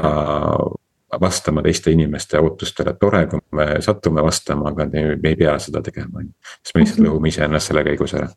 vastama 1.20 1.62
teiste 1.62 1.92
inimeste 1.94 2.40
ootustele, 2.42 2.96
tore, 3.00 3.26
kui 3.30 3.40
me 3.54 3.66
satume 3.84 4.22
vastama, 4.22 4.72
aga 4.72 4.88
me 4.90 5.30
ei 5.30 5.36
pea 5.36 5.58
seda 5.62 5.82
tegema, 5.82 6.18
on 6.18 6.26
ju. 6.26 6.32
siis 6.62 6.74
me 6.74 6.82
lihtsalt 6.82 7.00
mhm. 7.00 7.08
lõhume 7.08 7.30
iseennast 7.30 7.70
selle 7.70 7.84
käigus 7.86 8.16
ära 8.18 8.28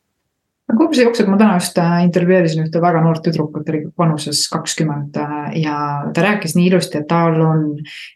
kuhu 0.76 0.94
see 0.94 1.06
jookseb, 1.06 1.30
ma 1.32 1.38
täna 1.40 1.56
just 1.56 1.78
äh, 1.80 2.02
intervjueerisin 2.04 2.66
ühte 2.66 2.82
väga 2.84 3.00
noort 3.04 3.24
tüdrukut, 3.24 3.70
oli 3.72 3.86
vanuses 3.98 4.42
kakskümmend 4.52 5.16
äh, 5.22 5.36
ja 5.62 5.76
ta 6.14 6.24
rääkis 6.26 6.58
nii 6.58 6.68
ilusti, 6.68 7.00
et 7.00 7.08
tal 7.08 7.38
on 7.40 7.64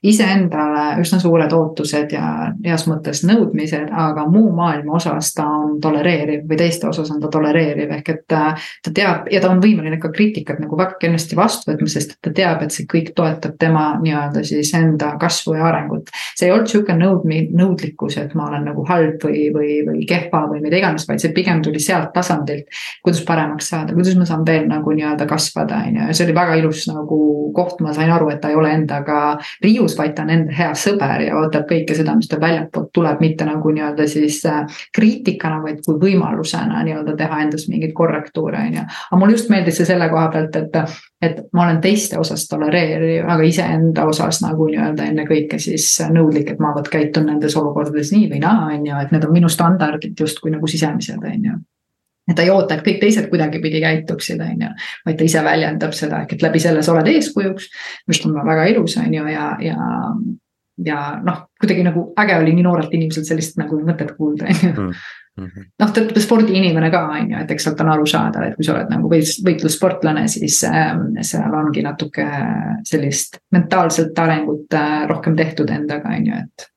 iseendale 0.03 0.97
üsna 0.99 1.21
suured 1.23 1.53
ootused 1.55 2.11
ja 2.11 2.51
heas 2.65 2.83
mõttes 2.91 3.23
nõudmised, 3.27 3.87
aga 3.95 4.25
muu 4.27 4.49
maailma 4.55 4.97
osas 4.99 5.31
ta 5.37 5.45
on 5.47 5.77
tolereeriv 5.83 6.43
või 6.49 6.59
teiste 6.59 6.89
osas 6.89 7.13
on 7.13 7.21
ta 7.23 7.29
tolereeriv, 7.31 7.93
ehk 7.99 8.11
et 8.15 8.35
äh, 8.35 8.67
ta 8.83 8.93
teab 8.99 9.31
ja 9.31 9.39
ta 9.39 9.53
on 9.53 9.63
võimeline 9.63 10.01
ka 10.01 10.11
kriitikat 10.11 10.59
nagu 10.59 10.79
väga 10.79 10.99
kenasti 10.99 11.39
vastu 11.39 11.71
võtma, 11.71 11.87
sest 11.93 12.17
ta 12.19 12.35
teab, 12.35 12.65
et 12.65 12.75
see 12.75 12.89
kõik 12.91 13.13
toetab 13.15 13.55
tema 13.63 13.93
nii-öelda 14.03 14.43
siis 14.47 14.73
enda 14.75 15.13
kasvu 15.21 15.55
ja 15.55 15.69
arengut. 15.71 16.11
see 16.35 16.49
ei 16.49 16.55
olnud 16.57 16.67
sihuke 16.67 16.99
nõudmi-, 16.99 17.47
nõudlikkus, 17.55 18.19
et 18.19 18.35
ma 18.35 18.51
olen 18.51 18.67
nagu 18.73 18.83
halb 18.91 19.23
või, 19.23 19.47
või, 19.55 19.79
või 19.87 20.05
kehva 20.09 20.43
või 20.51 20.59
mida 20.67 20.83
iganes, 20.83 21.07
vaid 21.07 21.23
see 21.23 21.31
pigem 21.31 21.63
tuli 21.63 21.79
sealt 21.79 22.11
tasandilt 22.11 22.40
tasandilt. 22.41 22.65
kuidas 23.03 23.21
paremaks 23.25 23.69
saada, 23.69 23.93
kuidas 23.93 24.15
ma 24.15 24.25
saan 24.25 24.45
veel 24.45 24.67
nagu 24.67 24.91
nii-öelda 24.91 25.25
kasvada, 25.25 25.75
on 25.87 25.95
ju, 25.95 26.07
ja 26.07 26.13
see 26.13 26.25
oli 26.25 26.35
väga 26.35 26.55
ilus 26.55 26.87
nagu 26.87 27.51
koht, 27.53 27.81
ma 27.81 27.93
sain 27.93 28.11
aru, 28.11 28.29
et 28.29 28.41
ta 28.41 28.49
ei 28.49 28.55
ole 28.55 28.71
endaga 28.73 29.37
riius, 29.63 29.97
vaid 29.97 30.13
ta 30.15 30.23
on 30.23 30.29
enda 30.29 30.55
hea 30.55 30.71
sõber 30.77 31.25
ja 31.25 31.37
ootab 31.39 31.67
kõike 31.69 31.95
seda, 31.97 32.15
mis 32.15 32.29
tal 32.31 32.41
väljapoolt 32.41 32.91
tuleb, 32.93 33.21
mitte 33.21 33.45
nagu 33.45 33.73
nii-öelda 33.73 34.07
siis 34.07 34.41
äh, 34.49 34.61
kriitikana, 34.95 35.61
vaid 35.63 35.81
kui 35.85 35.97
võimalusena 36.01 36.83
nii-öelda 36.85 37.15
teha 37.17 37.41
endas 37.45 37.67
mingeid 37.69 37.93
korrektuure, 37.97 38.67
on 38.67 38.77
ju. 38.79 38.85
aga 38.85 39.19
mulle 39.21 39.37
just 39.37 39.49
meeldis 39.49 39.81
see 39.81 39.89
selle 39.89 40.09
koha 40.11 40.27
pealt, 40.33 40.55
et, 40.55 41.01
et 41.21 41.41
ma 41.53 41.65
olen 41.65 41.81
teiste 41.83 42.19
osas 42.19 42.47
tolereeriv, 42.51 43.25
aga 43.29 43.47
iseenda 43.47 44.05
osas 44.09 44.41
nagu 44.45 44.69
nii-öelda 44.69 45.09
ennekõike 45.11 45.59
siis 45.61 45.89
nõudlik, 46.13 46.53
et 46.53 46.63
ma 46.63 46.75
vot 46.77 46.89
käitun 46.91 47.27
nendes 47.29 47.57
olukordades 47.57 48.13
nii 48.15 48.29
või 48.31 48.45
naa, 48.45 48.71
on 48.75 48.87
ju, 48.87 49.01
et 49.01 49.11
need 49.15 49.27
on 49.27 49.35
minu 49.35 49.51
standardid 49.51 50.19
justkui 50.19 50.53
nagu 50.53 50.69
sisemised, 50.69 51.21
on 51.21 51.51
ju 51.51 51.59
et 52.29 52.35
ta 52.37 52.45
ei 52.45 52.51
oota, 52.53 52.75
et 52.75 52.85
kõik 52.85 52.99
teised 53.01 53.29
kuidagipidi 53.31 53.81
käituksid, 53.83 54.41
on 54.43 54.67
ju, 54.67 54.73
vaid 55.05 55.17
ta 55.19 55.27
ise 55.27 55.43
väljendab 55.45 55.95
seda, 55.97 56.21
ehk 56.23 56.35
et 56.35 56.45
läbi 56.45 56.61
selle 56.63 56.83
sa 56.85 56.93
oled 56.93 57.09
eeskujuks. 57.11 57.69
mis 58.07 58.25
on 58.25 58.37
väga 58.45 58.67
ilus, 58.73 58.97
on 59.01 59.13
ju, 59.13 59.25
ja, 59.31 59.47
ja, 59.61 59.87
ja 60.85 60.99
noh, 61.23 61.47
kuidagi 61.61 61.87
nagu 61.87 62.11
äge 62.21 62.37
oli 62.37 62.53
nii 62.55 62.67
noorelt 62.67 62.93
inimeselt 62.93 63.29
sellist 63.29 63.57
nagu 63.61 63.81
mõtet 63.85 64.15
kuulda, 64.17 64.51
on 64.51 64.61
ju 64.61 64.91
mm 65.37 65.45
-hmm. 65.47 65.65
noh, 65.79 65.93
ta 65.93 66.01
ütleb 66.01 66.23
spordiinimene 66.23 66.91
ka, 66.91 67.01
on 67.09 67.31
ju, 67.31 67.37
et 67.41 67.51
eks 67.51 67.63
sealt 67.63 67.81
on 67.81 67.89
aru 67.93 68.05
saada, 68.05 68.45
et 68.45 68.55
kui 68.55 68.65
sa 68.65 68.75
oled 68.75 68.91
nagu 68.91 69.09
võitlus, 69.09 69.39
võitlussportlane, 69.45 70.27
siis 70.27 70.63
äh, 70.67 70.91
seal 71.21 71.55
ongi 71.55 71.83
natuke 71.85 72.27
sellist 72.87 73.39
mentaalset 73.51 74.19
arengut 74.19 74.73
äh, 74.73 75.07
rohkem 75.09 75.35
tehtud 75.35 75.69
endaga, 75.69 76.09
on 76.17 76.25
ju, 76.25 76.43
et 76.45 76.70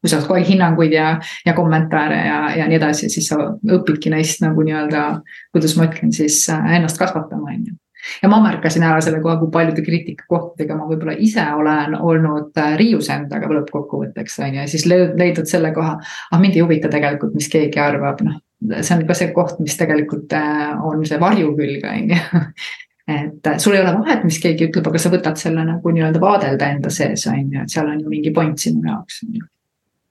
kui 0.00 0.08
sa 0.08 0.16
saad 0.16 0.28
kogu 0.28 0.38
aeg 0.38 0.48
hinnanguid 0.48 0.94
ja, 0.96 1.12
ja 1.46 1.54
kommentaare 1.56 2.22
ja, 2.24 2.40
ja 2.56 2.66
nii 2.68 2.78
edasi, 2.80 3.10
siis 3.12 3.28
sa 3.30 3.38
õpidki 3.52 4.12
neist 4.12 4.42
nagu 4.44 4.64
nii-öelda, 4.64 5.04
kuidas 5.52 5.76
ma 5.76 5.86
ütlen 5.90 6.12
siis 6.16 6.42
äh, 6.52 6.74
ennast 6.78 7.00
kasvatama, 7.00 7.52
on 7.52 7.66
ju. 7.68 7.76
ja 8.22 8.30
ma 8.32 8.40
märkasin 8.40 8.86
ära 8.88 9.02
selle 9.04 9.20
koha, 9.20 9.36
kui 9.42 9.52
paljude 9.52 9.84
kriitikakohtadega 9.84 10.78
ma 10.78 10.88
võib-olla 10.88 11.18
ise 11.20 11.44
olen 11.56 11.98
olnud 11.98 12.56
äh, 12.60 12.76
riius 12.80 13.12
endaga 13.12 13.52
lõppkokkuvõtteks, 13.52 14.40
on 14.40 14.56
ju, 14.56 14.64
ja 14.64 14.72
siis 14.72 14.88
leidnud 14.88 15.50
selle 15.50 15.74
koha, 15.76 15.98
ah 16.00 16.40
mind 16.40 16.56
ei 16.56 16.64
huvita 16.64 16.92
tegelikult, 16.92 17.36
mis 17.36 17.52
keegi 17.52 17.84
arvab, 17.84 18.24
noh. 18.24 18.40
see 18.80 18.96
on 18.96 19.04
ka 19.08 19.20
see 19.20 19.34
koht, 19.36 19.60
mis 19.60 19.76
tegelikult 19.76 20.32
äh, 20.36 20.80
on 20.80 21.04
see 21.04 21.20
varjukülg, 21.20 21.84
on 21.92 22.16
ju 22.16 22.24
et 23.20 23.54
sul 23.60 23.76
ei 23.76 23.84
ole 23.84 23.92
vahet, 24.00 24.24
mis 24.24 24.40
keegi 24.40 24.70
ütleb, 24.70 24.88
aga 24.88 25.00
sa 25.02 25.12
võtad 25.12 25.36
selle 25.36 25.68
nagu 25.68 25.92
nii-öelda 25.92 26.24
vaadelda 26.24 26.72
enda 26.72 26.92
sees, 26.94 27.28
on 27.28 27.48
ju, 27.52 27.68
et 27.68 27.72
seal 27.72 27.92
on 27.92 28.00
ju 28.00 28.08
mingi 28.08 28.32
point 28.32 28.56
sinu 28.56 28.86
jaoks, 28.88 29.26
on 29.28 29.36
ju 29.36 29.48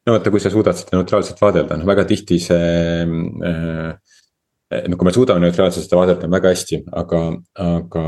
no 0.09 0.17
vaata, 0.17 0.33
kui 0.33 0.41
sa 0.41 0.51
suudad 0.53 0.77
seda 0.77 0.97
neutraalselt 0.97 1.39
vaadelda, 1.41 1.77
noh 1.77 1.89
väga 1.89 2.07
tihti 2.09 2.41
see 2.41 3.05
äh,. 3.45 3.93
no 4.89 4.97
kui 4.97 5.07
me 5.07 5.15
suudame 5.15 5.45
neutraalselt 5.45 5.85
seda 5.85 6.01
vaadelda, 6.01 6.27
on 6.27 6.37
väga 6.37 6.53
hästi, 6.55 6.83
aga, 7.03 7.23
aga. 7.69 8.05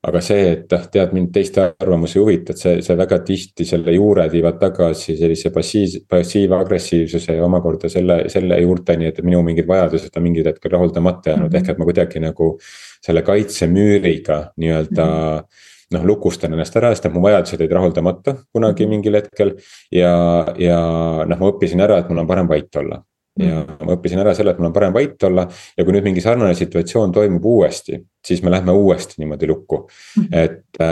aga 0.00 0.20
see, 0.24 0.44
et 0.54 0.70
noh, 0.72 0.84
tead 0.88 1.10
mind 1.12 1.28
teiste 1.28 1.60
arvamusi 1.68 2.16
ei 2.16 2.22
huvita, 2.22 2.54
et 2.54 2.60
see, 2.62 2.78
see 2.86 2.94
väga 2.96 3.18
tihti 3.20 3.66
selle 3.68 3.92
juured 3.92 4.32
viivad 4.32 4.56
tagasi 4.62 5.12
sellise 5.18 5.50
passiiv, 5.52 6.06
passiivagressiivsuse 6.08 7.36
ja 7.36 7.44
omakorda 7.44 7.90
selle, 7.92 8.22
selle 8.32 8.56
juurteni, 8.62 9.10
et 9.10 9.20
minu 9.20 9.42
mingid 9.44 9.68
vajadused 9.68 10.16
on 10.16 10.24
mingil 10.24 10.48
hetkel 10.48 10.72
rahuldamata 10.72 11.34
jäänud 11.34 11.50
mm, 11.50 11.52
-hmm. 11.52 11.60
ehk 11.60 11.74
et 11.74 11.82
ma 11.82 11.90
kuidagi 11.90 12.24
nagu. 12.24 12.54
selle 13.00 13.22
kaitsemüüriga 13.24 14.38
nii-öelda 14.56 15.04
mm. 15.04 15.36
-hmm 15.36 15.68
noh, 15.94 16.06
lukustan 16.06 16.54
ennast 16.54 16.76
ära, 16.78 16.92
sest 16.94 17.08
et 17.08 17.14
mu 17.14 17.22
vajadused 17.24 17.60
olid 17.60 17.76
rahuldamata 17.78 18.36
kunagi 18.54 18.86
mhm. 18.86 18.96
mingil 18.96 19.20
hetkel. 19.20 19.54
ja, 19.94 20.10
ja 20.58 20.80
noh, 21.26 21.38
ma 21.38 21.54
õppisin 21.54 21.82
ära, 21.82 22.00
et 22.00 22.10
mul 22.10 22.22
on 22.22 22.28
parem 22.30 22.50
vait 22.50 22.82
olla. 22.82 23.02
ja 23.40 23.60
mhm. 23.62 23.86
ma 23.86 23.94
õppisin 23.96 24.20
ära 24.22 24.34
selle, 24.36 24.52
et 24.52 24.58
mul 24.60 24.68
on 24.68 24.74
parem 24.74 24.94
vait 24.94 25.26
olla 25.26 25.46
ja 25.48 25.84
kui 25.86 25.94
nüüd 25.94 26.06
mingi 26.06 26.22
sarnane 26.22 26.54
situatsioon 26.58 27.12
toimub 27.14 27.46
uuesti, 27.46 28.00
siis 28.26 28.42
me 28.44 28.50
lähme 28.52 28.74
uuesti 28.74 29.20
niimoodi 29.22 29.48
lukku. 29.50 29.80
Mhm. 30.18 30.34
et, 30.42 30.82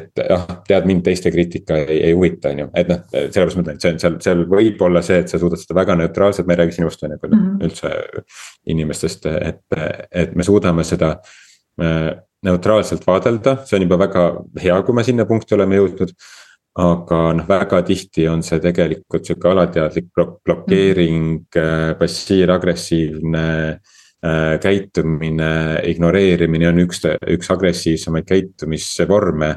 et 0.00 0.22
jah, 0.22 0.46
tead 0.66 0.88
mind 0.88 1.04
teiste 1.06 1.32
kriitika 1.34 1.78
ei, 1.82 2.00
ei 2.08 2.16
huvita, 2.16 2.54
on 2.54 2.64
ju, 2.64 2.70
et 2.74 2.90
noh, 2.90 3.04
sellepärast 3.12 3.58
ma 3.60 3.66
ütlen, 3.66 3.78
et 3.78 3.84
see 3.86 3.94
on 3.94 4.00
seal, 4.02 4.18
seal 4.24 4.46
võib 4.50 4.82
olla 4.86 5.04
see, 5.06 5.20
et 5.22 5.30
sa 5.30 5.42
suudad 5.42 5.62
seda 5.62 5.78
väga 5.78 5.98
neutraalselt, 6.02 6.48
ma 6.48 6.56
ei 6.56 6.62
räägi 6.64 6.78
sinust 6.80 7.06
on 7.06 7.14
ju, 7.14 7.20
üldse 7.68 7.94
inimestest, 8.70 9.30
et, 9.30 9.62
et 10.10 10.34
me 10.34 10.46
suudame 10.46 10.86
seda 10.86 11.16
neutraalselt 12.46 13.04
vaadelda, 13.06 13.56
see 13.66 13.78
on 13.78 13.86
juba 13.86 13.98
väga 14.00 14.26
hea, 14.62 14.76
kui 14.84 14.96
me 14.96 15.04
sinna 15.06 15.26
punkti 15.28 15.56
oleme 15.56 15.80
jõudnud. 15.80 16.14
aga 16.80 17.16
noh, 17.34 17.46
väga 17.48 17.80
tihti 17.82 18.28
on 18.30 18.44
see 18.46 18.60
tegelikult 18.62 19.26
sihuke 19.26 19.48
alateadlik 19.50 20.06
blok 20.14 20.36
blokeering, 20.46 21.48
äh, 21.58 21.96
passiivagressiivne 21.98 23.46
äh, 23.74 24.54
käitumine, 24.62 25.50
ignoreerimine 25.90 26.68
on 26.70 26.78
üks, 26.86 27.02
üks 27.34 27.50
agressiivsemaid 27.50 28.28
käitumisvorme. 28.28 29.56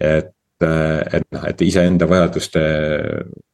et, 0.00 0.30
et 0.66 1.26
noh, 1.34 1.46
et 1.48 1.64
iseenda 1.66 2.08
vajaduste 2.08 2.62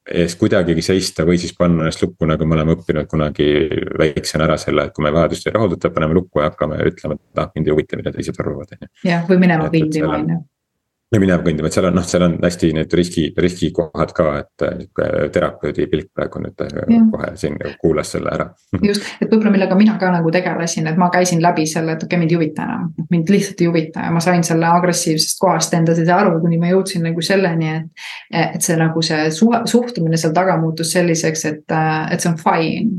ees 0.09 0.37
kuidagigi 0.41 0.83
seista 0.85 1.27
või 1.29 1.39
siis 1.41 1.55
panna 1.57 1.85
ennast 1.85 2.03
lukku, 2.03 2.27
nagu 2.29 2.47
me 2.49 2.57
oleme 2.57 2.77
õppinud 2.79 3.09
kunagi 3.11 3.49
väiksena 4.01 4.47
ära 4.49 4.57
selle, 4.61 4.89
et 4.89 4.95
kui 4.97 5.05
me 5.05 5.13
vajadust 5.15 5.49
ei 5.49 5.57
rahuldata, 5.57 5.93
paneme 5.95 6.17
lukku 6.17 6.41
ja 6.41 6.49
hakkame 6.49 6.81
ütlema, 6.89 7.19
et 7.19 7.43
ah 7.43 7.51
mind 7.55 7.69
ei 7.69 7.77
huvita, 7.77 7.99
mida 8.01 8.15
teised 8.15 8.41
arvavad, 8.41 8.73
on 8.73 8.87
ju. 8.87 8.93
jah, 9.11 9.27
või 9.29 9.43
minema 9.45 9.69
kõndima, 9.73 10.15
on 10.17 10.33
ju 10.33 10.39
või 11.13 11.23
minema 11.23 11.41
kõndima, 11.45 11.69
et 11.71 11.77
seal 11.77 11.87
on 11.89 11.95
noh, 11.97 12.05
seal 12.05 12.25
on 12.27 12.35
hästi 12.43 12.71
need 12.77 12.95
riski, 12.99 13.25
riskikohad 13.45 14.13
ka, 14.17 14.27
et 14.43 14.65
sihuke 14.65 15.29
terapeudi 15.33 15.87
pilk 15.89 16.11
praegu 16.17 16.43
nüüd 16.43 16.65
äh, 16.67 16.75
ja. 16.93 17.01
kohe 17.13 17.31
siin 17.41 17.57
kuulas 17.81 18.13
selle 18.13 18.33
ära. 18.35 18.49
just, 18.91 19.07
et 19.17 19.31
võib-olla 19.31 19.55
millega 19.55 19.79
mina 19.79 19.97
ka 20.01 20.13
nagu 20.13 20.33
tegelesin, 20.35 20.91
et 20.91 21.01
ma 21.01 21.09
käisin 21.15 21.43
läbi 21.45 21.65
selle, 21.71 21.97
et 21.97 22.05
okei 22.05 22.17
okay,, 22.17 22.23
mind 22.25 22.35
ei 22.35 22.41
huvita 22.41 22.69
enam, 22.69 22.93
mind 23.15 23.33
lihtsalt 23.33 23.65
ei 23.65 23.71
huvita 23.71 24.05
ja 24.05 24.13
ma 24.15 24.23
sain 24.25 24.45
selle 24.45 24.69
agressiivsest 24.69 25.41
kohast 25.41 25.77
enda 25.79 25.97
sees 25.97 26.13
aru, 26.13 26.37
kuni 26.45 26.61
ma 26.61 26.73
jõudsin 26.75 27.07
nagu 27.09 27.25
selleni, 27.25 27.75
et. 27.79 28.09
et 28.45 28.63
see 28.65 28.77
nagu 28.77 29.03
see 29.05 29.29
suhtumine 29.33 30.19
seal 30.21 30.35
taga 30.37 30.59
muutus 30.61 30.93
selliseks, 30.93 31.45
et, 31.49 31.77
et 32.13 32.21
see 32.21 32.31
on 32.31 32.41
fine 32.41 32.99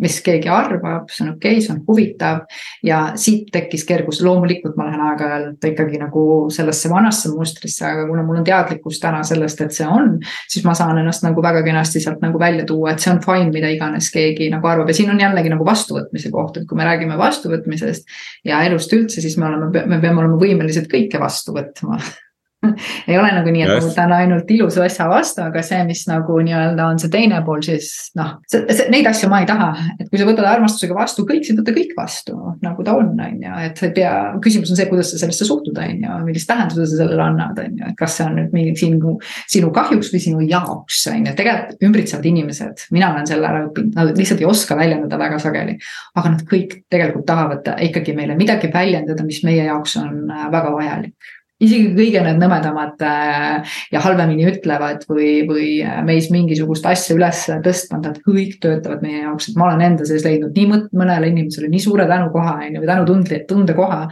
mis 0.00 0.16
keegi 0.26 0.50
arvab, 0.50 1.06
see 1.12 1.22
on 1.24 1.34
okei 1.36 1.52
okay,, 1.54 1.62
see 1.62 1.72
on 1.74 1.80
huvitav. 1.86 2.40
ja 2.82 3.00
siit 3.20 3.50
tekkis 3.54 3.84
kergus, 3.86 4.20
loomulikult 4.26 4.74
ma 4.76 4.88
lähen 4.88 5.04
aeg-ajalt 5.06 5.68
ikkagi 5.70 6.00
nagu 6.02 6.24
sellesse 6.54 6.90
vanasse 6.90 7.30
mustrisse, 7.30 7.84
aga 7.86 8.06
kuna 8.08 8.24
mul 8.26 8.40
on 8.40 8.48
teadlikkus 8.48 8.98
täna 9.02 9.22
sellest, 9.26 9.62
et 9.62 9.76
see 9.76 9.86
on. 9.86 10.16
siis 10.50 10.66
ma 10.66 10.74
saan 10.74 10.98
ennast 10.98 11.26
nagu 11.26 11.42
väga 11.42 11.62
kenasti 11.66 12.02
sealt 12.02 12.24
nagu 12.24 12.40
välja 12.42 12.66
tuua, 12.66 12.94
et 12.94 13.04
see 13.04 13.12
on 13.14 13.22
fine, 13.24 13.52
mida 13.54 13.70
iganes 13.70 14.10
keegi 14.14 14.50
nagu 14.52 14.66
arvab 14.70 14.90
ja 14.90 14.98
siin 14.98 15.14
on 15.14 15.22
jällegi 15.22 15.54
nagu 15.54 15.66
vastuvõtmise 15.66 16.34
koht, 16.34 16.58
et 16.58 16.68
kui 16.68 16.78
me 16.78 16.88
räägime 16.88 17.18
vastuvõtmisest. 17.20 18.10
ja 18.44 18.64
elust 18.66 18.92
üldse, 18.92 19.22
siis 19.22 19.38
me 19.38 19.46
oleme, 19.50 19.70
me 19.86 20.02
peame 20.02 20.24
olema 20.24 20.40
võimelised 20.40 20.90
kõike 20.90 21.22
vastu 21.22 21.54
võtma 21.54 22.02
ei 23.10 23.18
ole 23.18 23.30
nagu 23.36 23.52
nii, 23.52 23.64
et 23.64 23.72
yes. 23.72 23.84
ma 23.84 23.90
võtan 23.90 24.14
ainult 24.18 24.50
ilusa 24.54 24.84
asja 24.86 25.08
vastu, 25.10 25.42
aga 25.44 25.62
see, 25.66 25.80
mis 25.88 26.04
nagu 26.10 26.38
nii-öelda 26.46 26.88
on 26.92 27.00
see 27.02 27.12
teine 27.12 27.40
pool, 27.46 27.62
siis 27.64 27.90
noh, 28.18 28.36
neid 28.92 29.08
asju 29.10 29.30
ma 29.32 29.42
ei 29.44 29.48
taha, 29.48 29.70
et 29.98 30.08
kui 30.10 30.20
sa 30.20 30.28
võtad 30.28 30.48
armastusega 30.48 30.96
vastu 30.96 31.26
kõik, 31.28 31.44
siis 31.46 31.58
võta 31.58 31.74
kõik 31.76 31.94
vastu, 31.98 32.36
nagu 32.64 32.86
ta 32.86 32.96
on, 32.98 33.12
on 33.14 33.44
ju, 33.46 33.54
et 33.68 33.80
sa 33.80 33.88
ei 33.88 33.94
pea, 33.96 34.14
küsimus 34.44 34.72
on 34.72 34.80
see, 34.80 34.88
kuidas 34.90 35.12
sa 35.12 35.20
sellesse 35.22 35.48
suhtud, 35.48 35.78
on 35.80 36.04
ju, 36.06 36.18
millist 36.26 36.50
tähenduse 36.50 36.88
sa 36.90 37.00
sellele 37.02 37.26
annad, 37.26 37.60
on 37.62 37.78
ju, 37.80 37.92
et 37.92 37.98
kas 37.98 38.18
see 38.18 38.28
on 38.28 38.38
nüüd 38.40 38.56
mingi 38.56 38.74
sinu, 38.80 39.16
sinu 39.50 39.72
kahjuks 39.74 40.12
või 40.14 40.24
sinu 40.24 40.48
jaoks, 40.48 41.04
on 41.12 41.28
ju, 41.28 41.36
tegelikult 41.38 41.88
ümbritsevad 41.88 42.28
inimesed, 42.30 42.88
mina 42.94 43.12
olen 43.14 43.28
selle 43.28 43.48
ära 43.48 43.64
õppinud, 43.68 43.94
nad 43.98 44.12
lihtsalt 44.18 44.42
ei 44.42 44.48
oska 44.48 44.78
väljendada 44.78 45.18
väga 45.20 45.38
sageli. 45.42 45.78
aga 46.14 46.34
nad 46.34 46.44
kõik 46.48 46.76
tegelikult 46.92 47.26
tahavad 47.28 47.70
ikkagi 47.86 48.14
meile 48.16 48.36
midagi 48.38 48.70
väljendada, 48.72 49.24
mis 49.26 49.42
meie 49.46 49.64
jaoks 49.66 49.96
on 50.00 50.30
äh, 50.30 50.46
väga 50.52 50.72
vajalik 50.74 51.32
isegi 51.62 51.92
kõige 51.94 52.22
need 52.24 52.40
nõmedamad 52.42 53.04
äh, 53.06 53.76
ja 53.94 54.02
halvemini 54.04 54.46
ütlevad 54.50 55.04
või, 55.10 55.44
või 55.48 55.68
äh, 55.86 56.00
meis 56.06 56.30
mingisugust 56.34 56.86
asja 56.90 57.16
üles 57.16 57.44
tõstma, 57.64 58.00
nad 58.02 58.18
kõik 58.24 58.58
töötavad 58.62 59.04
meie 59.04 59.22
jaoks, 59.22 59.50
et 59.50 59.60
ma 59.60 59.68
olen 59.68 59.84
enda 59.92 60.08
sees 60.08 60.26
leidnud 60.26 60.56
nii 60.56 60.82
mõnele 60.96 61.30
inimesele 61.30 61.70
nii 61.70 61.84
suure 61.84 62.08
tänukoha 62.10 62.58
on 62.58 62.74
ju, 62.74 62.82
või 62.82 62.90
tänutundli, 62.90 63.40
tundekoha, 63.48 64.02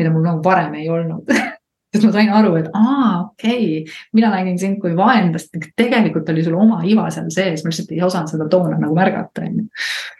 mida 0.00 0.12
mul 0.12 0.26
nagu 0.26 0.44
varem 0.44 0.76
ei 0.80 0.90
olnud. 0.90 1.30
Sest 1.90 2.04
ma 2.06 2.12
sain 2.14 2.28
aru, 2.30 2.52
et 2.60 2.68
aa, 2.78 3.24
okei 3.24 3.80
okay,, 3.80 3.94
mina 4.14 4.28
nägin 4.30 4.60
sind 4.62 4.78
kui 4.82 4.92
vaenlast, 4.94 5.56
tegelikult 5.78 6.28
oli 6.30 6.44
sul 6.46 6.54
oma 6.54 6.84
iva 6.86 7.08
seal 7.10 7.26
sees, 7.34 7.64
ma 7.64 7.72
lihtsalt 7.72 7.90
ei 7.96 8.04
osanud 8.06 8.30
seda 8.30 8.46
toona 8.50 8.78
nagu 8.78 8.94
märgata, 8.94 9.42
on 9.48 9.56
ju 9.58 10.19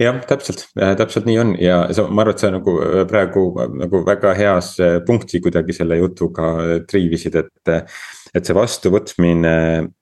jah, 0.00 0.18
täpselt, 0.28 0.66
täpselt 0.74 1.28
nii 1.28 1.38
on 1.40 1.54
ja 1.60 1.78
sa, 1.94 2.06
ma 2.08 2.24
arvan, 2.24 2.34
et 2.34 2.42
sa 2.42 2.50
nagu 2.54 2.74
äh, 2.82 3.04
praegu 3.10 3.46
äh, 3.62 3.70
nagu 3.84 4.02
väga 4.06 4.34
heas 4.38 4.74
äh, 4.82 4.98
punkti 5.06 5.40
kuidagi 5.44 5.76
selle 5.76 6.00
jutuga 6.00 6.50
triivisid, 6.90 7.40
et. 7.44 7.74
et 8.34 8.48
see 8.48 8.54
vastuvõtmine, 8.56 9.50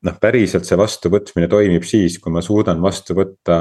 noh, 0.09 0.15
päriselt 0.17 0.65
see 0.65 0.77
vastuvõtmine 0.81 1.51
toimib 1.53 1.85
siis, 1.85 2.15
kui 2.17 2.33
ma 2.33 2.41
suudan 2.41 2.79
vastu 2.81 3.13
võtta 3.13 3.59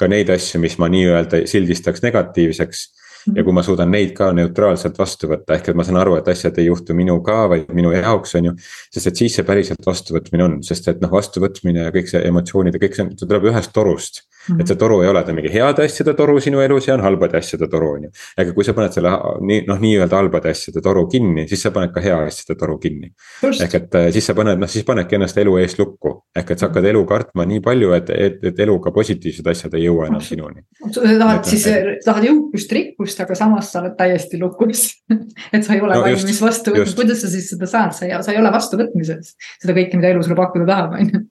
ka 0.00 0.08
neid 0.08 0.30
asju, 0.32 0.62
mis 0.62 0.78
ma 0.80 0.88
nii-öelda 0.88 1.42
sildistaks 1.50 2.00
negatiivseks 2.06 2.86
ja 3.34 3.44
kui 3.44 3.56
ma 3.56 3.64
suudan 3.66 3.90
neid 3.94 4.12
ka 4.16 4.30
neutraalselt 4.36 4.98
vastu 4.98 5.30
võtta, 5.30 5.56
ehk 5.56 5.72
et 5.72 5.78
ma 5.78 5.86
saan 5.86 6.00
aru, 6.02 6.18
et 6.18 6.28
asjad 6.28 6.58
ei 6.60 6.68
juhtu 6.68 6.96
minuga, 6.98 7.44
vaid 7.52 7.72
minu 7.76 7.92
jaoks, 7.94 8.36
on 8.40 8.50
ju. 8.50 8.54
sest 8.92 9.10
et 9.10 9.24
siis 9.24 9.38
see 9.38 9.46
päriselt 9.48 9.86
vastuvõtmine 9.86 10.44
on, 10.44 10.60
sest 10.66 10.88
et 10.92 11.02
noh, 11.04 11.12
vastuvõtmine 11.12 11.88
ja 11.88 11.94
kõik 11.94 12.10
see 12.12 12.22
emotsioonid 12.28 12.76
ja 12.76 12.84
kõik 12.86 12.98
see, 12.98 13.10
see 13.14 13.28
tuleb 13.28 13.50
ühest 13.52 13.74
torust 13.74 14.24
et 14.60 14.68
see 14.68 14.76
toru 14.78 15.00
ei 15.02 15.08
ole 15.08 15.22
ta 15.24 15.32
mingi 15.36 15.50
heade 15.52 15.84
asjade 15.86 16.14
toru 16.16 16.36
sinu 16.42 16.60
elus 16.64 16.88
ja 16.88 16.96
on 16.98 17.04
halbade 17.04 17.38
asjade 17.38 17.68
toru, 17.72 17.90
on 17.96 18.06
ju. 18.06 18.10
aga 18.40 18.52
kui 18.56 18.66
sa 18.66 18.74
paned 18.76 18.92
selle 18.96 19.12
nii 19.40 19.64
noh, 19.68 19.80
nii-öelda 19.80 20.18
halbade 20.20 20.52
asjade 20.52 20.82
toru 20.84 21.06
kinni, 21.10 21.46
siis 21.48 21.64
sa 21.64 21.72
paned 21.74 21.94
ka 21.94 22.02
hea 22.04 22.18
asjade 22.26 22.58
toru 22.60 22.76
kinni. 22.82 23.10
ehk 23.50 23.76
et 23.80 23.98
äh, 24.00 24.08
siis 24.14 24.28
sa 24.28 24.36
paned, 24.36 24.60
noh 24.60 24.70
siis 24.70 24.84
panedki 24.86 25.16
ennast 25.18 25.38
elu 25.40 25.56
eest 25.62 25.80
lukku. 25.80 26.14
ehk 26.36 26.52
et 26.52 26.60
sa 26.60 26.68
hakkad 26.68 26.88
elu 26.90 27.04
kartma 27.08 27.46
nii 27.48 27.62
palju, 27.64 27.92
et, 27.96 28.10
et, 28.10 28.38
et 28.50 28.60
eluga 28.66 28.92
positiivsed 28.94 29.48
asjad 29.54 29.78
ei 29.78 29.86
jõua 29.86 30.10
enam 30.10 30.24
sinuni. 30.24 30.66
sa 30.90 31.00
tahad 31.00 31.38
et, 31.38 31.50
siis 31.54 31.66
et..., 31.70 32.04
tahad 32.04 32.28
jõukust, 32.28 32.76
rikkust, 32.78 33.13
aga 33.22 33.36
samas 33.38 33.70
sa 33.72 33.82
oled 33.82 33.94
täiesti 33.98 34.40
lukus. 34.40 34.86
Et 35.54 35.62
sa 35.66 35.76
ei 35.76 35.84
ole 35.84 35.94
no, 35.94 36.02
valmis 36.06 36.42
vastu 36.42 36.74
võtma, 36.74 36.96
kuidas 36.98 37.22
sa 37.24 37.30
siis 37.32 37.52
seda 37.54 37.68
saad, 37.70 37.94
sa 37.96 38.08
ei, 38.08 38.16
sa 38.26 38.34
ei 38.34 38.40
ole 38.40 38.52
vastuvõtmises. 38.54 39.34
seda 39.62 39.76
kõike, 39.76 40.00
mida 40.00 40.12
elu 40.12 40.26
sulle 40.26 40.38
pakkuda 40.38 40.68
tahab, 40.70 40.98
on 40.98 41.14
ju. 41.14 41.24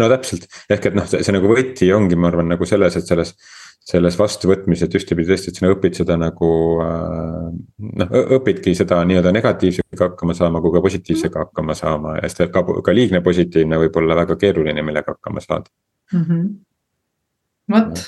No 0.00 0.08
täpselt, 0.08 0.46
ehk 0.72 0.90
et 0.90 0.94
noh, 0.96 1.08
see, 1.10 1.34
nagu 1.34 1.50
võti 1.50 1.90
ongi, 1.92 2.16
ma 2.16 2.30
arvan, 2.30 2.48
nagu 2.54 2.68
selles, 2.68 2.96
et 2.96 3.10
selles 3.10 3.34
selles 3.90 4.16
vastuvõtmises, 4.18 4.86
et 4.86 4.96
ühtepidi 4.98 5.30
tõesti, 5.30 5.50
et 5.50 5.58
sina 5.58 5.70
õpid 5.72 5.96
seda 5.96 6.16
nagu 6.20 6.50
äh, 6.84 7.46
noh, 8.00 8.12
õpidki 8.36 8.74
seda 8.76 9.00
nii-öelda 9.08 9.32
negatiivsega 9.34 10.10
hakkama 10.10 10.36
saama 10.36 10.60
kui 10.62 10.74
ka 10.74 10.82
positiivsega 10.84 11.46
hakkama 11.46 11.76
saama. 11.78 12.16
Ja 12.20 12.28
sest 12.28 12.52
ka, 12.54 12.62
ka 12.62 12.94
liigne 12.94 13.22
positiivne 13.24 13.80
võib 13.80 13.96
olla 14.02 14.18
väga 14.20 14.36
keeruline, 14.40 14.84
millega 14.86 15.16
hakkama 15.16 15.42
saada. 15.44 15.72
Mm. 16.12 16.24
-hmm. 16.26 16.48
vot, 17.72 18.04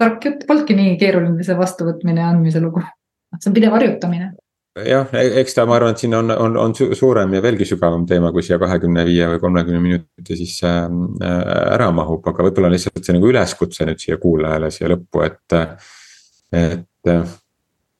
tark 0.00 0.24
jutt, 0.24 0.46
polnudki 0.48 0.76
nii 0.76 0.96
keeruline 1.00 1.44
see 1.46 1.56
vastuvõtmine 1.58 2.20
ja 2.20 2.32
andmise 2.32 2.60
lugu, 2.64 2.82
see 3.38 3.50
on 3.50 3.56
pidev 3.56 3.76
harjutamine 3.76 4.32
jah, 4.84 5.08
e-, 5.16 5.32
eks 5.40 5.56
ta, 5.56 5.64
ma 5.68 5.78
arvan, 5.78 5.94
et 5.94 6.02
siin 6.02 6.14
on, 6.18 6.32
on, 6.32 6.58
on 6.60 6.74
suurem 6.76 7.32
ja 7.36 7.42
veelgi 7.44 7.68
sügavam 7.68 8.04
teema, 8.08 8.32
kui 8.34 8.44
siia 8.44 8.58
kahekümne 8.60 9.06
viie 9.08 9.28
või 9.32 9.40
kolmekümne 9.42 9.80
minuti 9.82 10.36
sisse 10.38 10.68
äh, 10.68 11.40
ära 11.76 11.88
mahub, 11.94 12.26
aga 12.28 12.46
võib-olla 12.48 12.70
lihtsalt 12.72 13.02
see 13.04 13.16
nagu 13.16 13.32
üleskutse 13.32 13.88
nüüd 13.88 14.02
siia 14.02 14.20
kuulajale 14.22 14.70
siia 14.74 14.92
lõppu, 14.92 15.24
et. 15.26 15.58
et, 16.56 17.10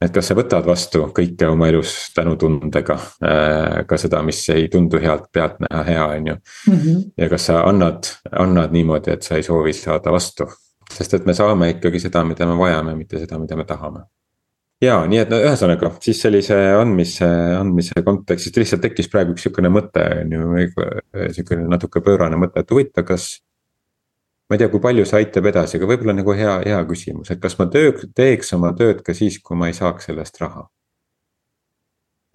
et 0.05 0.13
kas 0.13 0.29
sa 0.29 0.37
võtad 0.37 0.67
vastu 0.69 1.07
kõike 1.17 1.49
oma 1.49 1.71
elus 1.71 1.95
tänutundega, 2.15 2.99
äh, 3.25 3.81
ka 3.89 3.99
seda, 4.01 4.21
mis 4.27 4.43
ei 4.53 4.69
tundu 4.73 5.01
healt 5.03 5.31
pealtnäha 5.33 5.83
hea, 5.89 6.05
on 6.19 6.31
ju. 6.33 6.37
Mhm. 6.75 7.03
ja 7.17 7.33
kas 7.33 7.49
sa 7.51 7.65
annad, 7.65 8.13
annad 8.45 8.77
niimoodi, 8.77 9.17
et 9.17 9.25
sa 9.25 9.41
ei 9.41 9.47
soovi 9.47 9.73
saada 9.77 10.13
vastu, 10.13 10.51
sest 10.97 11.19
et 11.19 11.27
me 11.29 11.35
saame 11.37 11.71
ikkagi 11.77 12.01
seda, 12.03 12.25
mida 12.25 12.49
me 12.49 12.59
vajame, 12.59 12.97
mitte 12.99 13.21
seda, 13.23 13.39
mida 13.43 13.59
me 13.59 13.69
tahame 13.69 14.07
ja 14.83 14.99
nii, 15.09 15.21
et 15.25 15.33
no 15.33 15.39
ühesõnaga 15.41 15.91
siis 16.05 16.21
sellise 16.21 16.57
andmise, 16.77 17.27
andmise 17.57 18.03
kontekstist 18.05 18.59
lihtsalt 18.61 18.85
tekkis 18.85 19.09
praegu 19.13 19.33
üks 19.35 19.47
sihukene 19.47 19.71
mõte 19.73 20.05
on 20.21 20.35
ju, 20.37 20.67
sihukene 21.39 21.69
natuke 21.73 22.03
pöörane 22.05 22.39
mõte, 22.41 22.61
et 22.61 22.73
huvitav, 22.73 23.07
kas. 23.09 23.29
ma 24.49 24.57
ei 24.57 24.63
tea, 24.63 24.71
kui 24.71 24.83
palju 24.83 25.07
see 25.09 25.23
aitab 25.23 25.49
edasi, 25.51 25.79
aga 25.79 25.89
võib-olla 25.91 26.15
nagu 26.15 26.37
hea, 26.37 26.59
hea 26.67 26.83
küsimus, 26.89 27.33
et 27.33 27.41
kas 27.43 27.57
ma 27.59 27.67
töö, 27.73 27.95
teeks 28.15 28.53
oma 28.55 28.75
tööd 28.79 29.03
ka 29.07 29.15
siis, 29.17 29.41
kui 29.43 29.57
ma 29.59 29.71
ei 29.71 29.77
saaks 29.77 30.11
selle 30.11 30.25
eest 30.27 30.41
raha? 30.43 30.69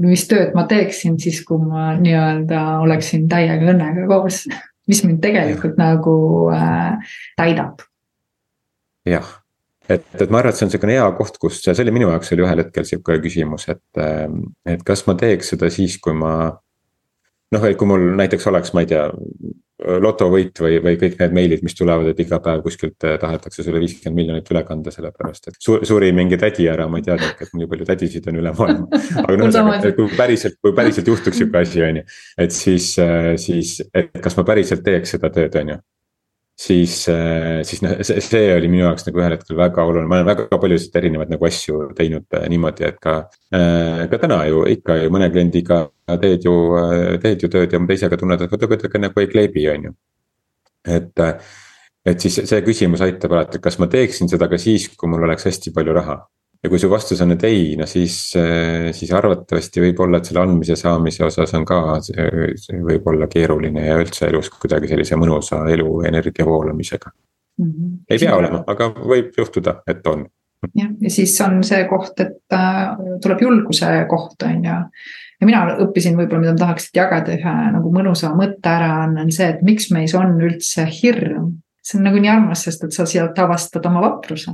mis 0.02 0.24
tööd 0.26 0.56
ma 0.58 0.66
teeksin 0.66 1.20
siis, 1.22 1.44
kui 1.46 1.62
ma 1.62 1.92
nii-öelda 2.00 2.82
oleksin 2.82 3.28
täiega 3.30 3.70
õnnega 3.70 4.08
koos, 4.10 4.48
mis 4.90 5.04
mind 5.06 5.22
tegelikult 5.22 5.78
ja. 5.78 5.92
nagu 5.92 6.16
äh, 6.58 7.16
täidab. 7.38 7.86
Jah 9.08 9.38
et, 9.90 10.04
et 10.20 10.30
ma 10.30 10.42
arvan, 10.42 10.54
et 10.54 10.60
see 10.60 10.68
on 10.68 10.74
sihukene 10.74 10.98
hea 10.98 11.08
koht, 11.18 11.40
kus 11.42 11.62
see 11.64 11.84
oli 11.84 11.96
minu 11.96 12.12
jaoks 12.12 12.34
oli 12.36 12.46
ühel 12.46 12.64
hetkel 12.64 12.88
sihuke 12.88 13.18
küsimus, 13.24 13.68
et, 13.74 14.04
et 14.70 14.84
kas 14.88 15.06
ma 15.08 15.18
teeks 15.20 15.56
seda 15.56 15.72
siis, 15.74 15.98
kui 16.04 16.16
ma. 16.18 16.36
noh, 17.52 17.66
et 17.68 17.78
kui 17.80 17.90
mul 17.90 18.14
näiteks 18.20 18.48
oleks, 18.48 18.72
ma 18.76 18.86
ei 18.86 18.92
tea, 18.94 19.10
lotovõit 19.82 20.60
või, 20.62 20.78
või 20.84 20.98
kõik 21.00 21.16
need 21.20 21.34
meilid, 21.34 21.64
mis 21.66 21.76
tulevad, 21.78 22.12
et 22.12 22.20
iga 22.22 22.38
päev 22.44 22.62
kuskilt 22.66 23.02
eh, 23.08 23.16
tahetakse 23.22 23.64
sulle 23.66 23.82
viiskümmend 23.82 24.18
miljonit 24.18 24.52
üle 24.54 24.62
kanda, 24.68 24.94
sellepärast 24.94 25.50
et 25.50 25.58
su, 25.58 25.80
suri 25.88 26.12
mingi 26.16 26.38
tädi 26.42 26.68
ära, 26.70 26.86
ma 26.92 27.02
ei 27.02 27.08
teadnudki, 27.08 27.48
et 27.48 27.56
nii 27.58 27.70
palju 27.72 27.88
tädisid 27.90 28.30
on 28.30 28.38
üle 28.44 28.54
maailma. 28.58 29.02
aga 29.24 29.38
noh, 29.40 29.48
ühesõnaga, 29.50 29.94
kui 29.98 30.12
päriselt, 30.18 30.60
kui 30.62 30.76
päriselt 30.78 31.10
juhtuks 31.10 31.42
sihuke 31.42 31.64
asi, 31.66 31.82
on 31.88 32.02
ju, 32.02 32.06
et 32.46 32.56
siis, 32.56 32.92
eh, 33.02 33.32
siis, 33.42 33.80
et 33.90 34.14
kas 34.22 34.38
ma 34.38 34.46
päriselt 34.48 34.86
teeks 34.86 35.18
seda 35.18 35.34
tööd, 35.34 35.58
on 35.64 35.74
ju 35.74 35.80
siis, 36.62 37.10
äh, 37.10 37.62
siis 37.64 37.82
noh, 37.82 37.96
see, 38.06 38.22
see 38.24 38.50
oli 38.56 38.70
minu 38.72 38.86
jaoks 38.86 39.08
nagu 39.08 39.22
ühel 39.22 39.36
hetkel 39.36 39.58
väga 39.58 39.86
oluline, 39.88 40.10
ma 40.10 40.20
olen 40.20 40.30
väga 40.30 40.60
paljusid 40.62 40.98
erinevaid 41.00 41.32
nagu 41.34 41.48
asju 41.48 41.80
teinud 41.98 42.38
äh, 42.38 42.46
niimoodi, 42.54 42.86
et 42.90 43.00
ka. 43.02 43.16
Äh, 43.56 44.04
ka 44.12 44.20
täna 44.22 44.44
ju 44.50 44.64
ikka 44.76 45.00
ju 45.02 45.14
mõne 45.14 45.32
kliendiga 45.34 45.84
teed 46.22 46.46
ju, 46.46 46.56
teed 47.24 47.46
ju 47.46 47.50
tööd 47.52 47.74
ja 47.74 47.82
teisega 47.94 48.20
tunned, 48.20 48.46
et 48.46 48.54
kuidagi 48.54 49.02
nagu 49.02 49.24
ei 49.24 49.32
kleebi, 49.32 49.66
on 49.72 49.90
ju. 49.90 49.96
et, 50.98 51.26
et 52.06 52.24
siis 52.24 52.42
see 52.50 52.62
küsimus 52.66 53.04
aitab 53.06 53.34
alati, 53.36 53.58
et 53.58 53.64
kas 53.64 53.80
ma 53.82 53.90
teeksin 53.90 54.30
seda 54.30 54.50
ka 54.52 54.60
siis, 54.62 54.90
kui 54.98 55.10
mul 55.10 55.24
oleks 55.28 55.48
hästi 55.50 55.74
palju 55.76 55.98
raha 55.98 56.20
ja 56.64 56.70
kui 56.70 56.80
su 56.80 56.90
vastus 56.90 57.22
on, 57.24 57.34
et 57.36 57.44
ei, 57.48 57.76
no 57.80 57.88
siis, 57.90 58.16
siis 58.98 59.14
arvatavasti 59.18 59.82
võib 59.82 60.02
olla, 60.06 60.20
et 60.20 60.30
selle 60.30 60.44
andmise 60.44 60.78
saamise 60.80 61.26
osas 61.26 61.54
on 61.58 61.66
ka, 61.68 61.80
see 62.06 62.82
võib 62.86 63.08
olla 63.10 63.30
keeruline 63.32 63.88
ja 63.88 63.98
üldse 64.02 64.30
elus 64.30 64.52
kuidagi 64.54 64.92
sellise 64.92 65.18
mõnusa 65.20 65.64
eluenergia 65.74 66.46
voolamisega 66.46 67.10
mm. 67.10 67.72
-hmm. 67.72 67.98
ei 68.10 68.22
pea 68.22 68.36
olema, 68.38 68.62
aga 68.68 68.92
võib 69.00 69.34
juhtuda, 69.38 69.80
et 69.88 70.06
on. 70.08 70.28
jah, 70.76 70.94
ja 71.02 71.10
siis 71.10 71.34
on 71.42 71.64
see 71.66 71.82
koht, 71.90 72.20
et 72.22 72.54
äh, 72.54 72.94
tuleb 73.24 73.42
julguse 73.48 73.92
koht, 74.10 74.46
on 74.46 74.70
ju 74.70 74.78
ja 75.42 75.50
mina 75.50 75.66
õppisin 75.82 76.14
võib-olla, 76.20 76.46
mida 76.46 76.54
ma 76.54 76.62
tahaksin 76.68 76.94
jagada 77.02 77.34
ühe 77.34 77.58
nagu 77.74 77.92
mõnusa 77.94 78.30
mõtte 78.38 78.70
ära, 78.70 78.94
on 79.10 79.34
see, 79.34 79.50
et 79.50 79.66
miks 79.66 79.90
meis 79.90 80.14
on 80.14 80.38
üldse 80.38 80.86
hirm. 80.86 81.56
see 81.82 81.98
on 81.98 82.06
nagu 82.06 82.22
nii 82.22 82.30
armas, 82.30 82.68
sest 82.68 82.84
et 82.86 82.94
sa 82.94 83.10
sealt 83.10 83.40
avastad 83.42 83.86
oma 83.90 84.06
vapruse 84.06 84.54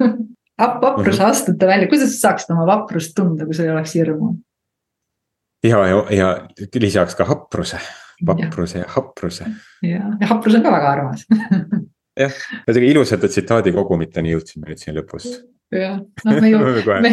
vapruse 0.60 1.22
mhm. 1.22 1.30
astute 1.30 1.66
välja, 1.66 1.88
kuidas 1.90 2.14
sa 2.14 2.28
saaksid 2.28 2.54
oma 2.54 2.66
vaprust 2.68 3.14
tunda, 3.16 3.46
kui 3.48 3.56
sul 3.56 3.68
ei 3.68 3.74
oleks 3.74 3.96
hirmu? 3.98 4.34
ja, 5.66 5.84
ja, 5.86 6.04
ja 6.14 6.28
lisaks 6.80 7.16
ka 7.18 7.26
hapruse, 7.28 7.80
vapruse 8.26 8.78
ja, 8.78 8.84
ja 8.84 8.92
hapruse. 8.96 9.46
ja, 9.82 10.04
ja 10.20 10.32
haprus 10.34 10.58
on 10.58 10.66
ka 10.66 10.74
väga 10.76 10.92
armas. 10.96 11.26
Jah, 12.20 12.34
ühesõnaga 12.66 12.88
ilusate 12.90 13.28
tsitaadi 13.30 13.72
kogumiteni 13.72 14.34
jõudsime 14.34 14.68
nüüd 14.68 14.80
siin 14.82 14.96
lõpus. 14.98 15.28
Jah, 15.70 16.00
noh 16.26 16.38
me 16.42 16.48
ju, 16.50 16.58
me, 17.04 17.12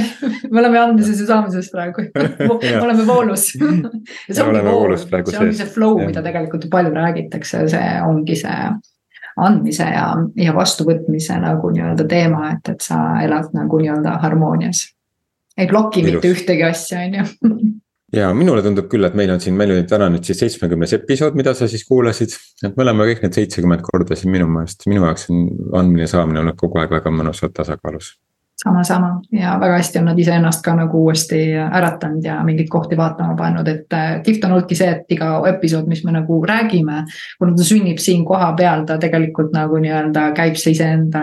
me 0.50 0.62
oleme 0.64 0.80
andmises 0.82 1.22
ja 1.22 1.28
saamises 1.30 1.70
praegu. 1.72 2.08
Me 2.64 2.80
oleme 2.82 3.06
voolus. 3.06 3.52
Ja 3.54 4.34
see 4.34 4.44
ongi 4.44 4.64
vool, 4.66 4.96
see 4.98 5.40
ongi 5.44 5.60
see 5.60 5.70
flow, 5.70 6.00
mida 6.02 6.24
tegelikult 6.26 6.66
ju 6.66 6.72
palju 6.74 6.96
räägitakse, 6.96 7.68
see 7.70 7.92
ongi 8.08 8.40
see 8.40 8.58
andmise 9.38 9.88
ja, 9.94 10.12
ja 10.36 10.54
vastuvõtmise 10.56 11.40
nagu 11.42 11.72
nii-öelda 11.74 12.08
teema, 12.10 12.52
et, 12.56 12.72
et 12.74 12.86
sa 12.86 13.00
elad 13.24 13.54
nagu 13.58 13.82
nii-öelda 13.82 14.18
harmoonias. 14.24 14.88
ei 15.58 15.68
bloki 15.68 16.02
Ilus. 16.02 16.18
mitte 16.18 16.32
ühtegi 16.34 16.66
asja, 16.66 17.04
on 17.06 17.20
ju 17.20 17.26
ja 18.20 18.30
minule 18.34 18.64
tundub 18.64 18.88
küll, 18.92 19.06
et 19.08 19.18
meil 19.18 19.32
on 19.34 19.42
siin, 19.44 19.58
meil 19.58 19.74
oli 19.76 19.88
täna 19.90 20.10
nüüd 20.14 20.28
siis 20.28 20.40
seitsmekümnes 20.44 20.94
episood, 21.00 21.36
mida 21.40 21.54
sa 21.58 21.68
siis 21.68 21.86
kuulasid. 21.88 22.38
et 22.64 22.78
me 22.78 22.86
oleme 22.86 23.10
kõik 23.12 23.26
need 23.26 23.42
seitsekümmend 23.42 23.84
korda 23.86 24.16
siin 24.16 24.34
minu 24.34 24.48
meelest, 24.52 24.88
minu 24.88 25.06
jaoks 25.06 25.30
on 25.32 25.44
andmine 25.82 26.08
ja 26.08 26.16
saamine 26.16 26.44
olnud 26.44 26.60
kogu 26.60 26.82
aeg 26.82 26.94
väga 26.98 27.14
mõnusalt 27.14 27.56
tasakaalus 27.58 28.16
sama, 28.64 28.84
sama 28.84 29.22
ja 29.32 29.58
väga 29.60 29.78
hästi 29.78 30.00
on 30.00 30.06
nad 30.10 30.20
iseennast 30.20 30.64
ka 30.66 30.74
nagu 30.76 31.04
uuesti 31.06 31.40
äratanud 31.54 32.26
ja 32.26 32.40
mingeid 32.44 32.70
kohti 32.70 32.98
vaatama 32.98 33.36
pannud, 33.38 33.68
et 33.68 33.94
äh, 33.94 34.22
kihvt 34.24 34.46
on 34.46 34.56
olnudki 34.56 34.76
see, 34.76 34.90
et 34.96 35.14
iga 35.14 35.36
episood, 35.50 35.86
mis 35.88 36.04
me 36.06 36.16
nagu 36.16 36.40
räägime. 36.46 37.04
kuna 37.40 37.56
ta 37.58 37.64
sünnib 37.64 38.02
siin 38.02 38.26
kohapeal, 38.26 38.86
ta 38.86 38.98
tegelikult 38.98 39.54
nagu 39.54 39.78
nii-öelda 39.84 40.32
käib 40.38 40.58
see 40.58 40.74
iseenda 40.74 41.22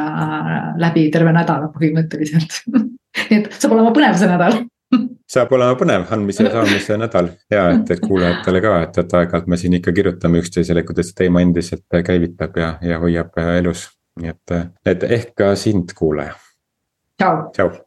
läbi 0.79 1.09
terve 1.11 1.33
nädala 1.35 1.73
põhimõtteliselt 1.75 2.61
nii 3.31 3.41
et 3.41 3.51
saab 3.59 3.75
olema 3.77 3.91
põnev 3.97 4.17
see 4.21 4.31
nädal 4.31 4.61
saab 5.35 5.53
olema 5.59 5.75
põnev 5.81 6.07
andmise 6.15 6.47
ja 6.47 6.55
saamise 6.55 7.01
nädal 7.03 7.33
ja 7.51 7.67
et, 7.75 7.91
et 7.91 8.07
kuulajatele 8.07 8.63
ka, 8.63 8.77
et, 8.87 9.03
et 9.03 9.19
aeg-ajalt 9.21 9.51
me 9.51 9.59
siin 9.59 9.75
ikka 9.81 9.97
kirjutame 9.97 10.39
üksteisele, 10.45 10.87
kuidas 10.87 11.11
see 11.11 11.25
teema 11.25 11.43
endiselt 11.43 12.01
käivitab 12.07 12.63
ja, 12.63 12.73
ja 12.83 13.03
hoiab 13.03 13.43
elus. 13.59 13.89
nii 14.23 14.31
et, 14.31 14.59
et 14.87 15.07
ehk 15.11 15.33
ka 15.35 15.55
sind, 15.59 15.91
kuulaja 15.99 16.37
Chao. 17.19 17.51
Chao. 17.55 17.84